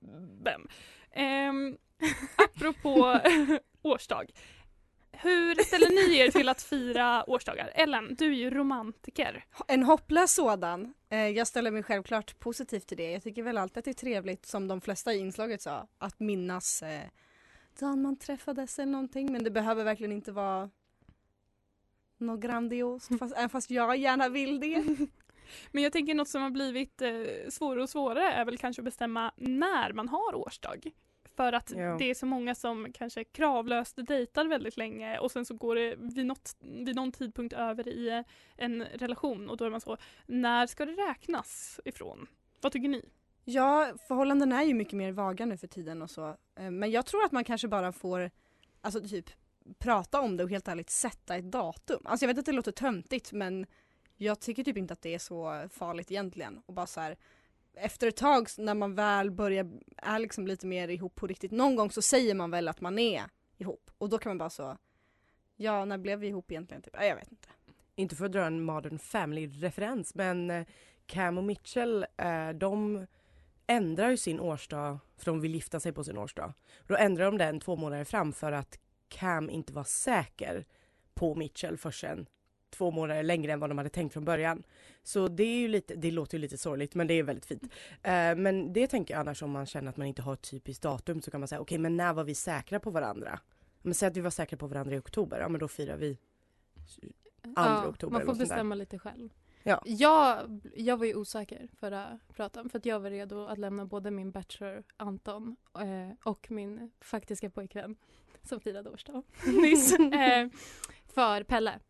vem. 0.42 0.68
Ehm, 1.10 1.76
apropå 2.36 3.20
årsdag. 3.82 4.24
Hur 5.12 5.54
ställer 5.64 5.88
ni 5.90 6.16
er 6.18 6.30
till 6.30 6.48
att 6.48 6.62
fira 6.62 7.24
årsdagar? 7.30 7.70
Ellen, 7.74 8.14
du 8.18 8.26
är 8.26 8.36
ju 8.36 8.50
romantiker. 8.50 9.44
En 9.68 9.82
hopplös 9.82 10.34
sådan. 10.34 10.94
Eh, 11.08 11.28
Jag 11.28 11.46
ställer 11.46 11.70
mig 11.70 11.82
självklart 11.82 12.38
positivt 12.38 12.86
till 12.86 12.96
det. 12.96 13.10
Jag 13.12 13.22
tycker 13.22 13.42
väl 13.42 13.58
alltid 13.58 13.78
att 13.78 13.84
det 13.84 13.90
är 13.90 13.94
trevligt, 13.94 14.46
som 14.46 14.68
de 14.68 14.80
flesta 14.80 15.14
i 15.14 15.18
inslaget 15.18 15.62
sa, 15.62 15.88
att 15.98 16.20
minnas 16.20 16.82
eh, 16.82 17.00
dagen 17.80 18.02
man 18.02 18.16
träffades 18.18 18.78
eller 18.78 18.92
någonting. 18.92 19.32
Men 19.32 19.44
det 19.44 19.50
behöver 19.50 19.84
verkligen 19.84 20.12
inte 20.12 20.32
vara 20.32 20.70
något 22.18 22.40
grandiost, 22.40 23.08
fast, 23.18 23.36
även 23.36 23.48
fast 23.50 23.70
jag 23.70 23.96
gärna 23.96 24.28
vill 24.28 24.60
det. 24.60 24.84
Men 25.72 25.82
jag 25.82 25.92
tänker 25.92 26.14
något 26.14 26.28
som 26.28 26.42
har 26.42 26.50
blivit 26.50 27.02
eh, 27.02 27.10
svårare 27.48 27.82
och 27.82 27.90
svårare 27.90 28.32
är 28.32 28.44
väl 28.44 28.58
kanske 28.58 28.82
att 28.82 28.84
bestämma 28.84 29.32
när 29.36 29.92
man 29.92 30.08
har 30.08 30.34
årsdag. 30.34 30.90
För 31.36 31.52
att 31.52 31.72
Ja. 31.76 31.96
det 31.98 32.10
är 32.10 32.14
så 32.14 32.26
många 32.26 32.54
som 32.54 32.92
kanske 32.94 33.24
kravlöst 33.24 33.96
dejtar 34.06 34.44
väldigt 34.46 34.76
länge 34.76 35.18
och 35.18 35.30
sen 35.30 35.44
så 35.44 35.54
går 35.54 35.74
det 35.74 35.94
vid, 35.98 36.26
något, 36.26 36.56
vid 36.60 36.96
någon 36.96 37.12
tidpunkt 37.12 37.52
över 37.54 37.88
i 37.88 38.08
eh, 38.08 38.20
en 38.56 38.84
relation 38.84 39.50
och 39.50 39.56
då 39.56 39.64
är 39.64 39.70
man 39.70 39.80
så, 39.80 39.96
när 40.26 40.66
ska 40.66 40.84
det 40.86 40.92
räknas 40.92 41.80
ifrån? 41.84 42.26
Vad 42.60 42.72
tycker 42.72 42.88
ni? 42.88 43.04
Ja, 43.44 43.92
förhållanden 44.08 44.52
är 44.52 44.62
ju 44.62 44.74
mycket 44.74 44.92
mer 44.94 45.12
vaga 45.12 45.46
nu 45.46 45.56
för 45.56 45.66
tiden 45.66 46.02
och 46.02 46.10
så. 46.10 46.36
Eh, 46.58 46.70
Men 46.70 46.90
jag 46.90 47.06
tror 47.06 47.24
att 47.24 47.32
man 47.32 47.44
kanske 47.44 47.68
bara 47.68 47.92
får, 47.92 48.30
alltså 48.80 49.00
typ 49.00 49.30
prata 49.78 50.20
om 50.20 50.36
det 50.36 50.44
och 50.44 50.50
helt 50.50 50.68
ärligt 50.68 50.90
sätta 50.90 51.36
ett 51.36 51.52
datum. 51.52 52.00
Alltså 52.04 52.24
jag 52.24 52.28
vet 52.28 52.38
att 52.38 52.46
det 52.46 52.52
låter 52.52 52.72
töntigt 52.72 53.32
men 53.32 53.66
jag 54.18 54.40
tycker 54.40 54.64
typ 54.64 54.76
inte 54.76 54.92
att 54.92 55.02
det 55.02 55.14
är 55.14 55.18
så 55.18 55.68
farligt 55.70 56.10
egentligen. 56.10 56.62
Och 56.66 56.74
bara 56.74 56.86
så 56.86 57.00
här, 57.00 57.16
efter 57.74 58.06
ett 58.06 58.16
tag 58.16 58.48
när 58.58 58.74
man 58.74 58.94
väl 58.94 59.30
börjar, 59.30 59.70
är 59.96 60.18
liksom 60.18 60.46
lite 60.46 60.66
mer 60.66 60.88
ihop 60.88 61.14
på 61.14 61.26
riktigt, 61.26 61.50
någon 61.50 61.76
gång 61.76 61.90
så 61.90 62.02
säger 62.02 62.34
man 62.34 62.50
väl 62.50 62.68
att 62.68 62.80
man 62.80 62.98
är 62.98 63.24
ihop. 63.58 63.90
Och 63.98 64.08
då 64.08 64.18
kan 64.18 64.30
man 64.30 64.38
bara 64.38 64.50
så, 64.50 64.76
ja 65.56 65.84
när 65.84 65.98
blev 65.98 66.18
vi 66.18 66.28
ihop 66.28 66.50
egentligen? 66.50 66.82
Typ? 66.82 66.96
Jag 67.00 67.16
vet 67.16 67.30
inte. 67.30 67.48
Inte 67.94 68.16
för 68.16 68.24
att 68.24 68.32
dra 68.32 68.46
en 68.46 68.62
Modern 68.62 68.98
Family-referens 68.98 70.14
men 70.14 70.50
eh, 70.50 70.66
Cam 71.06 71.38
och 71.38 71.44
Mitchell 71.44 72.06
eh, 72.16 72.48
de 72.48 73.06
ändrar 73.66 74.10
ju 74.10 74.16
sin 74.16 74.40
årsdag 74.40 74.98
för 75.16 75.24
de 75.24 75.40
vill 75.40 75.54
gifta 75.54 75.80
sig 75.80 75.92
på 75.92 76.04
sin 76.04 76.18
årsdag. 76.18 76.54
Då 76.86 76.96
ändrar 76.96 77.24
de 77.24 77.38
den 77.38 77.60
två 77.60 77.76
månader 77.76 78.04
fram 78.04 78.32
för 78.32 78.52
att 78.52 78.78
Cam 79.08 79.50
inte 79.50 79.72
var 79.72 79.84
säker 79.84 80.66
på 81.14 81.34
Mitchell 81.34 81.76
förrän 81.76 82.26
två 82.78 82.90
månader 82.90 83.22
längre 83.22 83.52
än 83.52 83.60
vad 83.60 83.70
de 83.70 83.78
hade 83.78 83.90
tänkt 83.90 84.12
från 84.12 84.24
början. 84.24 84.62
Så 85.02 85.28
det 85.28 85.42
är 85.42 85.58
ju 85.58 85.68
lite, 85.68 85.94
det 85.94 86.10
låter 86.10 86.38
ju 86.38 86.40
lite 86.40 86.58
sorgligt 86.58 86.94
men 86.94 87.06
det 87.06 87.14
är 87.14 87.22
väldigt 87.22 87.46
fint. 87.46 87.62
Eh, 88.02 88.34
men 88.36 88.72
det 88.72 88.86
tänker 88.86 89.14
jag 89.14 89.20
annars 89.20 89.42
om 89.42 89.50
man 89.50 89.66
känner 89.66 89.90
att 89.90 89.96
man 89.96 90.06
inte 90.06 90.22
har 90.22 90.32
ett 90.32 90.50
typiskt 90.50 90.82
datum 90.82 91.22
så 91.22 91.30
kan 91.30 91.40
man 91.40 91.48
säga 91.48 91.60
okej 91.60 91.78
men 91.78 91.96
när 91.96 92.12
var 92.12 92.24
vi 92.24 92.34
säkra 92.34 92.80
på 92.80 92.90
varandra? 92.90 93.40
Men 93.82 93.94
säg 93.94 94.08
att 94.08 94.16
vi 94.16 94.20
var 94.20 94.30
säkra 94.30 94.58
på 94.58 94.66
varandra 94.66 94.94
i 94.94 94.98
oktober, 94.98 95.40
ja 95.40 95.48
men 95.48 95.60
då 95.60 95.68
firar 95.68 95.96
vi 95.96 96.14
2 96.14 97.52
Ja, 97.56 97.86
oktober. 97.88 98.12
man 98.12 98.26
får 98.26 98.34
bestämma 98.34 98.74
lite 98.74 98.98
själv. 98.98 99.30
Ja. 99.62 99.82
Jag, 99.84 100.60
jag 100.76 100.96
var 100.96 101.06
ju 101.06 101.14
osäker 101.14 101.68
förra 101.80 102.18
pratan 102.32 102.68
för 102.68 102.78
att 102.78 102.86
jag 102.86 103.00
var 103.00 103.10
redo 103.10 103.46
att 103.46 103.58
lämna 103.58 103.86
både 103.86 104.10
min 104.10 104.30
bachelor 104.30 104.82
Anton 104.96 105.56
eh, 105.74 106.16
och 106.24 106.50
min 106.50 106.90
faktiska 107.00 107.50
pojkvän 107.50 107.96
som 108.42 108.60
firade 108.60 108.90
årsdag 108.90 109.22
nyss 109.46 109.92
eh, 109.98 110.48
för 111.06 111.42
Pelle. 111.42 111.80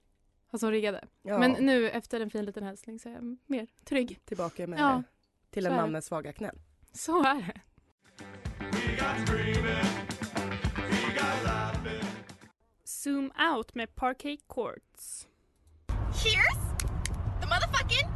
Han 0.50 0.58
som 0.58 0.70
riggade. 0.70 1.04
Ja. 1.22 1.38
Men 1.38 1.52
nu 1.52 1.90
efter 1.90 2.20
en 2.20 2.30
fin 2.30 2.44
liten 2.44 2.64
hälsning 2.64 2.98
så 2.98 3.08
är 3.08 3.12
jag 3.12 3.36
mer 3.46 3.66
trygg. 3.84 4.20
Tillbaka 4.24 4.66
med 4.66 4.80
Ja, 4.80 5.02
till 5.50 5.64
så 5.64 5.70
en 5.70 5.76
man 5.76 5.92
med 5.92 6.04
svaga 6.04 6.32
knän. 6.32 6.58
Så 6.92 7.24
är 7.24 7.34
det. 7.34 7.60
Zoom 12.84 13.32
out 13.54 13.74
med 13.74 13.94
Parquet 13.94 14.40
Courts. 14.48 15.28
Here's 15.88 16.78
the 17.40 17.46
motherfucking 17.46 18.08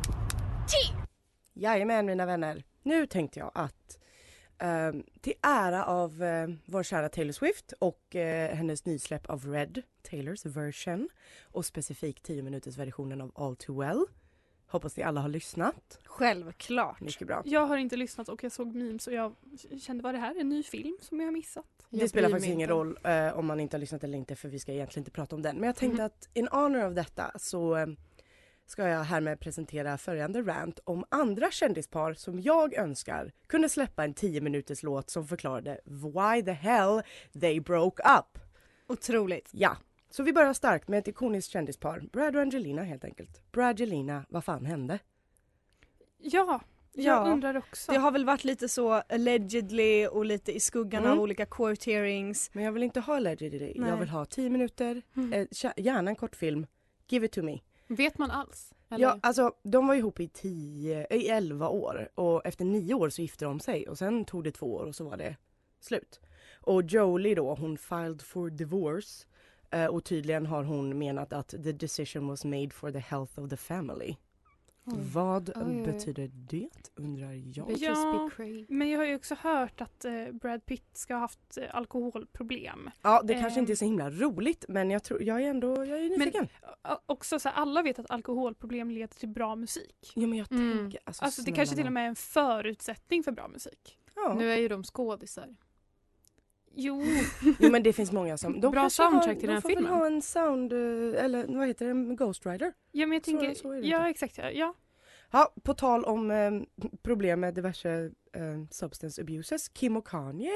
tea. 0.69 1.07
Jajamän 1.53 2.07
mina 2.07 2.27
vänner. 2.27 2.65
Nu 2.83 3.07
tänkte 3.07 3.39
jag 3.39 3.51
att 3.55 3.99
eh, 4.59 4.93
till 5.21 5.35
ära 5.43 5.85
av 5.85 6.23
eh, 6.23 6.49
vår 6.65 6.83
kära 6.83 7.09
Taylor 7.09 7.33
Swift 7.33 7.73
och 7.79 8.17
eh, 8.17 8.55
hennes 8.57 8.85
nysläpp 8.85 9.27
av 9.27 9.47
Red, 9.47 9.83
Taylors 10.03 10.47
version 10.47 11.09
och 11.43 11.67
specifikt 11.67 12.23
10 12.23 12.43
minuters 12.43 12.77
versionen 12.77 13.21
av 13.21 13.33
All 13.35 13.57
Too 13.57 13.81
Well. 13.81 14.05
Hoppas 14.67 14.97
ni 14.97 15.03
alla 15.03 15.21
har 15.21 15.29
lyssnat. 15.29 15.99
Självklart. 16.05 17.01
Mycket 17.01 17.27
bra. 17.27 17.43
Jag 17.45 17.67
har 17.67 17.77
inte 17.77 17.97
lyssnat 17.97 18.29
och 18.29 18.45
jag 18.45 18.53
såg 18.53 18.75
memes 18.75 19.07
och 19.07 19.13
jag 19.13 19.35
kände 19.81 20.03
var 20.03 20.13
det 20.13 20.19
här 20.19 20.41
en 20.41 20.49
ny 20.49 20.63
film 20.63 20.97
som 21.01 21.21
jag 21.21 21.27
har 21.27 21.33
missat? 21.33 21.67
Det 21.91 22.09
spelar 22.09 22.29
faktiskt 22.29 22.53
ingen 22.53 22.69
roll 22.69 22.99
eh, 23.05 23.39
om 23.39 23.47
man 23.47 23.61
inte 23.61 23.77
har 23.77 23.81
lyssnat 23.81 24.05
eller 24.05 24.19
inte 24.19 24.37
för 24.37 24.49
vi 24.49 24.59
ska 24.59 24.73
egentligen 24.73 25.01
inte 25.01 25.11
prata 25.11 25.37
om 25.37 25.43
den. 25.43 25.57
Men 25.57 25.67
jag 25.67 25.77
tänkte 25.77 26.05
att 26.05 26.29
in 26.35 26.49
honor 26.49 26.81
av 26.81 26.95
detta 26.95 27.33
så 27.37 27.77
eh, 27.77 27.87
ska 28.67 28.89
jag 28.89 29.05
härmed 29.05 29.41
presentera 29.41 29.99
följande 29.99 30.43
rant 30.43 30.79
om 30.85 31.05
andra 31.09 31.51
kändispar 31.51 32.15
som 32.15 32.41
jag 32.41 32.75
önskar 32.75 33.33
kunde 33.47 33.69
släppa 33.69 34.05
en 34.05 34.15
10 34.15 34.41
minuters 34.41 34.83
låt 34.83 35.11
som 35.11 35.29
förklarade 35.29 35.81
why 35.85 36.43
the 36.43 36.53
hell 36.53 37.03
they 37.41 37.61
broke 37.61 38.03
up. 38.19 38.39
Otroligt. 38.87 39.49
Ja, 39.53 39.77
så 40.13 40.23
vi 40.23 40.33
börjar 40.33 40.53
starkt 40.53 40.89
med 40.89 40.99
ett 40.99 41.09
ikoniskt 41.09 41.51
kändispar. 41.53 42.03
Brad 42.13 42.37
och 42.37 42.43
Angelina 42.43 42.83
helt 42.83 43.05
enkelt. 43.05 43.53
Bradgelina, 43.53 44.25
vad 44.29 44.45
fan 44.45 44.65
hände? 44.67 44.99
Ja, 46.19 46.61
jag 46.93 47.27
Ja, 47.27 47.33
undrar 47.33 47.57
också. 47.57 47.93
Det 47.93 47.99
har 47.99 48.11
väl 48.11 48.25
varit 48.25 48.45
lite 48.45 48.69
så 48.69 48.93
allegedly 48.93 50.07
och 50.07 50.25
lite 50.25 50.53
i 50.53 50.61
skuggan 50.61 51.03
Mm. 51.05 51.13
av 51.13 51.21
olika 51.23 51.47
court 51.47 51.85
hearings. 51.87 52.51
Men 52.53 52.65
jag 52.65 52.73
vill 52.73 52.83
inte 52.83 53.01
ha 53.01 53.17
allegedly. 53.17 53.59
Nej. 53.59 53.77
Mm. 53.77 53.89
Jag 53.89 53.97
vill 53.97 54.09
ha 54.09 54.25
10 54.25 54.51
minuter, 54.51 55.03
eh, 55.15 55.21
tja- 55.51 55.73
gärna 55.77 56.11
en 56.11 56.17
kortfilm. 56.17 56.67
Give 57.09 57.27
it 57.27 57.33
to 57.33 57.43
me. 57.43 57.61
Vet 57.87 58.19
man 58.19 58.31
alls? 58.31 58.73
Eller? 58.91 59.03
Ja, 59.05 59.19
alltså 59.23 59.53
de 59.63 59.87
var 59.87 59.95
ihop 59.95 60.21
i 60.21 60.29
10, 60.29 61.07
i 61.11 61.29
11 61.29 61.69
år 61.69 62.09
och 62.15 62.47
efter 62.47 62.65
9 62.65 62.95
år 62.95 63.09
så 63.09 63.23
gifte 63.23 63.45
de 63.45 63.61
sig 63.61 63.89
och 63.89 63.99
sen 63.99 64.25
tog 64.25 64.45
det 64.45 64.53
två 64.53 64.75
år 64.75 64.85
och 64.85 64.95
så 64.95 65.05
var 65.05 65.17
det 65.17 65.37
slut. 65.81 66.21
Och 66.61 66.83
Jolie 66.83 67.35
då, 67.35 67.55
hon 67.55 67.79
filed 67.79 68.23
for 68.23 68.51
divorce 68.51 69.27
eh, 69.73 69.87
och 69.87 70.05
tydligen 70.05 70.47
har 70.47 70.65
hon 70.65 70.99
menat 70.99 71.33
att 71.33 71.49
the 71.49 71.73
decision 71.73 72.27
was 72.29 72.45
made 72.45 72.71
for 72.71 72.91
the 72.91 72.99
health 72.99 73.39
of 73.39 73.51
the 73.51 73.57
family. 73.57 74.17
Oj. 74.85 74.95
Vad 75.15 75.53
Oj, 75.57 75.83
betyder 75.85 76.31
det 76.33 76.69
undrar 76.95 77.33
jag? 77.33 77.77
Ja, 77.79 78.31
men 78.69 78.91
jag 78.91 78.99
har 78.99 79.07
ju 79.07 79.15
också 79.17 79.35
hört 79.41 79.81
att 79.81 80.05
eh, 80.05 80.13
Brad 80.33 80.67
Pitt 80.67 80.85
ska 80.93 81.15
ha 81.15 81.21
haft 81.21 81.57
eh, 81.59 81.65
alkoholproblem. 81.75 82.91
Ja, 83.03 83.23
det 83.25 83.35
kanske 83.35 83.59
Ehm, 83.59 83.63
inte 83.63 83.73
är 83.73 83.77
så 83.77 83.85
himla 83.85 84.11
roligt 84.11 84.65
men 84.69 84.91
jag 84.91 85.03
tror, 85.05 85.23
jag 85.23 85.43
är 85.43 85.51
ändå, 85.51 85.85
jag 85.85 86.05
är 86.05 86.09
nyfiken. 86.19 86.49
Men 86.83 86.97
också 87.07 87.39
så 87.39 87.49
här, 87.49 87.57
alla 87.57 87.83
vet 87.83 87.99
att 87.99 88.11
alkoholproblem 88.11 88.91
leder 88.91 89.15
till 89.15 89.29
bra 89.29 89.57
musik. 89.57 90.13
Ja 90.15 90.27
men 90.27 90.39
jag 90.39 90.53
Mm. 90.53 90.79
tänker, 90.79 91.01
alltså, 91.05 91.25
Alltså 91.25 91.43
det 91.43 91.53
kanske 91.53 91.77
till 91.77 91.87
och 91.87 91.93
med 91.93 92.05
är 92.05 92.09
en 92.09 92.17
förutsättning 92.17 93.23
för 93.23 93.33
bra 93.33 93.49
musik. 93.49 93.99
Ja. 94.15 94.35
Nu 94.39 94.53
är 94.53 94.57
ju 94.57 94.69
de 94.69 94.85
skådisar. 94.85 95.49
Jo. 96.75 97.03
Jo 97.59 97.71
men 97.71 97.83
det 97.83 97.93
finns 97.93 98.13
många 98.13 98.37
som, 98.37 98.61
de 98.61 98.73
Bra 98.73 98.91
soundtrack 98.91 99.39
till 99.39 99.41
de 99.41 99.47
den 99.47 99.55
här 99.55 99.61
får 99.61 99.69
väl 99.69 99.77
filmen. 99.77 99.93
ha 99.93 100.07
en 100.07 100.23
sound, 100.23 100.73
eh, 100.73 101.25
eller 101.25 101.57
vad 101.59 101.67
heter 101.69 101.85
det, 101.85 101.91
en 101.91 102.17
Ghost 102.17 102.47
Rider. 102.47 102.73
Ja 102.93 103.07
men 103.07 103.13
jag 103.17 103.25
Så- 103.25 103.31
tänker, 103.31 103.55
så 103.55 103.71
det 103.73 103.79
ja 103.81 104.09
exakt 104.11 104.39
ja. 104.39 104.51
ja. 104.51 104.75
På 105.63 105.75
tal 105.75 106.05
om 106.05 106.31
eh, 106.31 106.51
problem 107.03 107.41
med 107.41 107.55
diverse 107.55 108.11
eh, 108.33 108.43
substance 108.71 109.21
abuses, 109.23 109.69
Kim 109.69 109.97
och 109.97 110.07
Kanye 110.07 110.51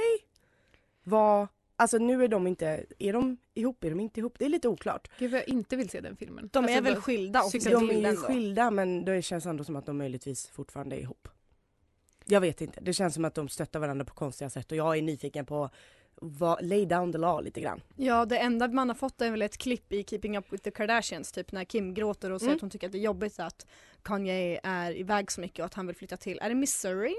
var, 1.03 1.49
alltså 1.77 1.99
nu 1.99 2.25
är 2.25 2.29
de 2.29 2.47
inte, 2.47 2.85
är 2.99 3.13
de 3.13 3.37
ihop, 3.55 3.85
är 3.85 3.91
de 3.91 4.01
inte 4.01 4.21
ihop? 4.21 4.39
Det 4.39 4.45
är 4.45 4.49
lite 4.49 4.69
oklart. 4.69 5.11
Gud 5.19 5.33
jag 5.33 5.49
inte 5.49 5.77
vill 5.77 5.89
se 5.91 6.01
den 6.01 6.17
filmen. 6.17 6.49
De 6.53 6.59
Alltså, 6.59 6.77
är 6.79 6.83
väl 6.83 6.97
skilda 6.97 7.43
Cykel 7.43 7.73
De 7.73 7.91
är 7.91 8.11
ju 8.11 8.17
skilda 8.17 8.71
men 8.71 9.05
det 9.05 9.23
känns 9.23 9.47
ändå 9.47 9.65
som 9.65 9.77
att 9.77 9.87
de 9.87 9.99
möjligtvis 9.99 10.49
fortfarande 10.49 10.97
är 10.97 11.01
ihop. 11.01 11.29
Jag 12.25 12.41
vet 12.41 12.61
inte, 12.61 12.81
det 12.81 12.93
känns 12.93 13.15
som 13.15 13.25
att 13.25 13.35
de 13.35 13.49
stöttar 13.49 13.81
varandra 13.81 14.05
på 14.05 14.15
konstiga 14.15 14.51
sätt 14.51 14.73
och 14.73 14.77
jag 14.79 14.99
är 14.99 15.03
nyfiken 15.03 15.47
på 15.47 15.71
vad, 16.21 16.65
lay 16.65 16.87
down 16.87 17.13
the 17.13 17.19
law 17.19 17.43
lite 17.45 17.61
grann. 17.61 17.81
Ja 17.97 18.25
det 18.27 18.39
enda 18.39 18.69
man 18.69 18.89
har 18.89 18.95
fått 18.95 19.21
är 19.21 19.31
väl 19.31 19.43
ett 19.43 19.59
klipp 19.59 19.93
i 19.93 20.05
Keeping 20.05 20.37
Up 20.39 20.53
With 20.53 20.65
The 20.65 20.71
Kardashians 20.71 21.33
typ 21.33 21.53
när 21.53 21.65
Kim 21.65 21.95
gråter 21.95 22.31
och 22.33 22.41
säger 22.41 22.49
Mm. 22.51 22.57
att 22.57 22.61
hon 22.61 22.71
tycker 22.71 22.87
att 22.87 22.93
det 22.93 22.99
är 22.99 23.03
jobbigt 23.03 23.41
att 23.41 23.67
Kanye 24.03 24.61
är 24.63 24.97
iväg 24.97 25.31
så 25.33 25.41
mycket 25.41 25.59
och 25.59 25.65
att 25.67 25.75
han 25.75 25.87
vill 25.87 25.97
flytta 25.97 26.17
till, 26.17 26.39
är 26.43 26.49
det 26.49 26.55
Missouri? 26.55 27.15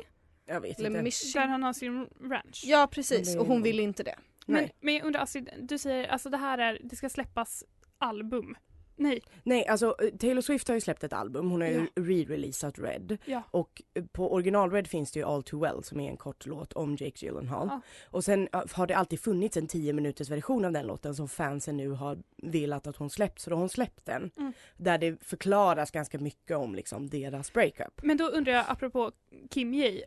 Jag 0.46 0.62
vet 0.62 0.80
Eller 0.80 0.90
inte. 0.90 1.02
Michigan? 1.02 1.42
Där 1.42 1.48
han 1.52 1.64
har 1.64 1.74
sin 1.74 2.08
ranch. 2.22 2.62
Ja 2.66 2.88
precis 2.92 3.36
och 3.38 3.46
hon 3.48 3.62
vill 3.64 3.80
inte 3.80 4.04
det. 4.04 4.16
Men, 4.46 4.62
Nej. 4.62 4.74
men 4.80 4.94
jag 4.94 5.04
undrar 5.06 5.22
Astrid, 5.22 5.50
du 5.62 5.78
säger 5.78 6.08
alltså 6.08 6.30
det 6.30 6.38
här 6.38 6.58
är, 6.58 6.80
det 6.84 6.96
ska 6.96 7.10
släppas 7.10 7.64
album. 7.98 8.56
Nej. 8.98 9.22
Nej, 9.44 9.68
alltså 9.68 9.96
eh, 10.04 10.10
Taylor 10.10 10.42
Swift 10.42 10.68
har 10.68 10.76
ju 10.76 10.82
släppt 10.82 11.04
ett 11.04 11.14
album, 11.14 11.50
hon 11.50 11.62
har 11.62 11.68
ju 11.68 11.88
re-releasat 11.96 12.82
Red. 12.82 13.18
Ja. 13.26 13.44
Och 13.52 13.82
eh, 13.94 14.06
på 14.06 14.34
original 14.34 14.72
Red 14.72 14.88
finns 14.88 15.12
det 15.12 15.20
ju 15.20 15.26
All 15.26 15.44
Too 15.44 15.60
Well 15.62 15.84
som 15.84 16.00
är 16.00 16.10
en 16.10 16.18
kort 16.18 16.46
låt 16.46 16.74
om 16.74 16.92
Jake 16.92 17.26
Gyllenhaal. 17.26 17.68
Ja. 17.68 17.82
Och 18.12 18.24
sen 18.24 18.48
eh, 18.54 18.64
har 18.72 18.88
det 18.88 18.98
alltid 18.98 19.20
funnits 19.20 19.58
en 19.58 19.68
10 19.68 19.94
minuters 19.94 20.30
version 20.30 20.66
av 20.66 20.72
den 20.72 20.88
låten 20.88 21.16
som 21.16 21.28
fansen 21.28 21.78
nu 21.78 21.90
har 21.90 22.18
velat 22.38 22.88
att 22.88 22.98
hon 22.98 23.10
släppt, 23.10 23.40
så 23.40 23.50
då 23.50 23.56
har 23.56 23.60
hon 23.60 23.70
släppt 23.70 24.06
den. 24.06 24.32
Mm. 24.38 24.54
Där 24.78 24.98
det 24.98 25.24
förklaras 25.24 25.92
ganska 25.92 26.20
mycket 26.20 26.58
om 26.58 26.76
liksom 26.76 27.10
deras 27.10 27.54
breakup. 27.54 28.04
Men 28.04 28.18
då 28.18 28.28
undrar 28.28 28.54
jag 28.54 28.66
apropå 28.68 29.12
Kim 29.50 29.74
J. 29.74 30.04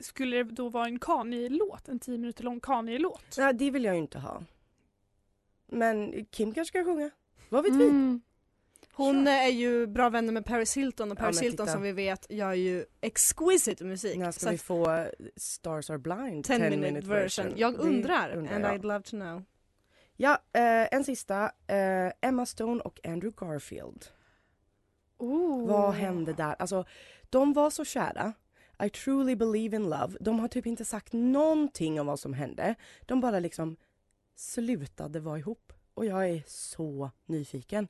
Skulle 0.00 0.36
det 0.36 0.44
då 0.44 0.68
vara 0.68 0.86
en 0.86 0.98
Kanye-låt? 0.98 1.88
En 1.88 1.98
tio 1.98 2.18
minuter 2.18 2.44
lång 2.44 2.60
Kanye-låt? 2.60 3.36
Nej, 3.38 3.54
det 3.54 3.70
vill 3.70 3.84
jag 3.84 3.94
ju 3.94 4.00
inte 4.00 4.18
ha. 4.18 4.42
Men 5.66 6.24
Kim 6.30 6.54
kanske 6.54 6.68
ska 6.68 6.84
sjunga. 6.84 7.10
Vad 7.48 7.64
vet 7.64 7.74
vi? 7.74 7.84
Mm. 7.84 8.20
Hon 8.92 9.26
är 9.26 9.48
ju 9.48 9.86
bra 9.86 10.08
vänner 10.08 10.32
med 10.32 10.44
Paris 10.44 10.76
Hilton 10.76 11.12
och 11.12 11.18
Ja, 11.18 11.22
Paris 11.22 11.36
men 11.36 11.42
Hilton 11.44 11.66
titta. 11.66 11.72
som 11.74 11.82
vi 11.82 11.92
vet 11.92 12.26
gör 12.30 12.52
ju 12.52 12.84
exquisite 13.00 13.84
musik. 13.84 14.18
När 14.18 14.30
ska 14.32 14.40
Så 14.40 14.50
vi 14.50 14.58
få 14.58 15.06
Stars 15.36 15.90
Are 15.90 15.98
Blind 15.98 16.44
10 16.44 16.70
minute 16.70 17.06
version. 17.06 17.52
Jag 17.56 17.72
Det 17.74 17.78
undrar, 17.78 18.36
undrar 18.36 18.54
and 18.54 18.64
jag. 18.64 18.74
I'd 18.74 18.82
love 18.82 19.02
to 19.02 19.10
know. 19.16 19.42
Ja, 20.16 20.38
eh, 20.52 20.94
en 20.94 21.04
sista. 21.04 21.44
Eh, 21.66 22.12
Emma 22.20 22.46
Stone 22.46 22.80
och 22.80 23.00
Andrew 23.04 23.46
Garfield. 23.46 24.04
Oh. 25.18 25.68
Vad 25.68 25.94
hände 25.94 26.32
där? 26.32 26.56
Alltså, 26.58 26.84
de 27.30 27.52
var 27.52 27.70
så 27.70 27.84
kära. 27.84 28.32
I 28.84 28.90
truly 28.90 29.36
believe 29.36 29.76
in 29.76 29.82
love. 29.82 30.16
De 30.20 30.40
har 30.40 30.48
typ 30.48 30.66
inte 30.66 30.84
sagt 30.84 31.12
någonting 31.12 32.00
om 32.00 32.06
vad 32.06 32.20
som 32.20 32.32
hände. 32.34 32.74
De 33.06 33.20
bara 33.20 33.38
liksom 33.38 33.76
slutade 34.36 35.20
vara 35.20 35.38
ihop. 35.38 35.63
Och 35.94 36.06
jag 36.06 36.28
är 36.28 36.42
så 36.46 37.10
nyfiken. 37.26 37.88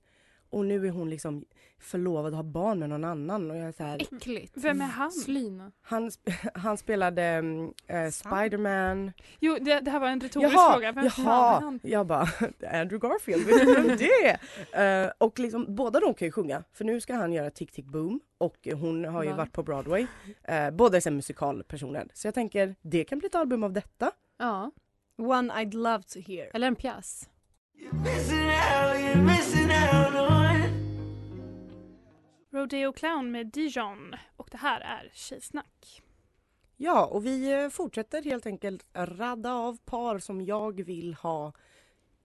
Och 0.51 0.64
nu 0.64 0.87
är 0.87 0.90
hon 0.90 1.11
liksom 1.11 1.45
förlovad 1.79 2.33
och 2.33 2.37
har 2.37 2.45
barn 2.45 2.79
med 2.79 2.88
någon 2.88 3.05
annan 3.05 3.51
och 3.51 3.57
jag 3.57 3.69
är 3.69 3.73
så 3.73 3.83
här, 3.85 4.03
Äckligt. 4.03 4.53
Vem 4.57 4.81
är 4.81 4.85
han? 4.85 5.12
Slina. 5.12 5.73
han, 5.83 6.09
sp- 6.11 6.49
han 6.55 6.77
spelade 6.77 7.23
mm, 7.23 7.73
eh, 7.87 8.11
Spiderman. 8.11 9.12
Jo, 9.40 9.57
det, 9.61 9.81
det 9.81 9.90
här 9.90 10.01
var 10.01 10.09
en 10.09 10.21
retorisk 10.21 10.55
Jaha, 10.55 10.73
fråga. 10.73 10.93
Vem 10.93 11.05
jaha. 11.17 11.61
han? 11.61 11.81
Jag 11.83 12.07
bara, 12.07 12.21
Andrew 12.73 12.99
Garfield, 13.09 13.47
vet 13.47 13.61
du 13.67 13.75
vem 13.75 13.97
det 13.97 14.11
är? 14.29 14.40
Eh, 15.05 15.11
och 15.19 15.38
liksom, 15.38 15.75
båda 15.75 16.01
de 16.01 16.14
kan 16.14 16.29
ju 16.29 16.33
sjunga, 16.33 16.64
för 16.73 16.85
nu 16.85 17.01
ska 17.01 17.14
han 17.14 17.33
göra 17.33 17.51
Tick 17.51 17.73
Tick 17.73 17.87
Boom 17.87 18.21
och 18.38 18.69
hon 18.81 19.05
har 19.05 19.23
ju 19.23 19.31
Va? 19.31 19.37
varit 19.37 19.53
på 19.53 19.62
Broadway. 19.62 20.03
Uh, 20.03 20.71
båda 20.73 20.97
är 20.97 21.11
musikalpersoner. 21.11 22.07
Så 22.14 22.27
jag 22.27 22.35
tänker, 22.35 22.75
det 22.83 23.05
kan 23.05 23.19
bli 23.19 23.27
ett 23.27 23.35
album 23.35 23.64
av 23.64 23.73
detta. 23.73 24.11
Ja. 24.38 24.71
One 25.17 25.53
I'd 25.55 25.75
love 25.75 26.03
to 26.03 26.19
hear. 26.19 26.51
Eller 26.55 26.67
en 26.67 26.77
pjäs. 26.77 27.29
Rodeo 32.51 32.93
Clown 32.93 33.31
med 33.31 33.47
Dijon. 33.47 34.15
Och 34.37 34.49
det 34.51 34.59
här 34.59 34.81
är 34.81 35.11
Tjejsnack. 35.13 36.03
Ja, 36.77 37.07
och 37.07 37.27
vi 37.27 37.53
eh, 37.53 37.69
fortsätter 37.69 38.23
helt 38.23 38.47
enkelt 38.47 38.87
radda 38.95 39.53
av 39.53 39.79
par 39.85 40.19
som 40.19 40.41
jag 40.41 40.85
vill 40.85 41.15
ha 41.15 41.53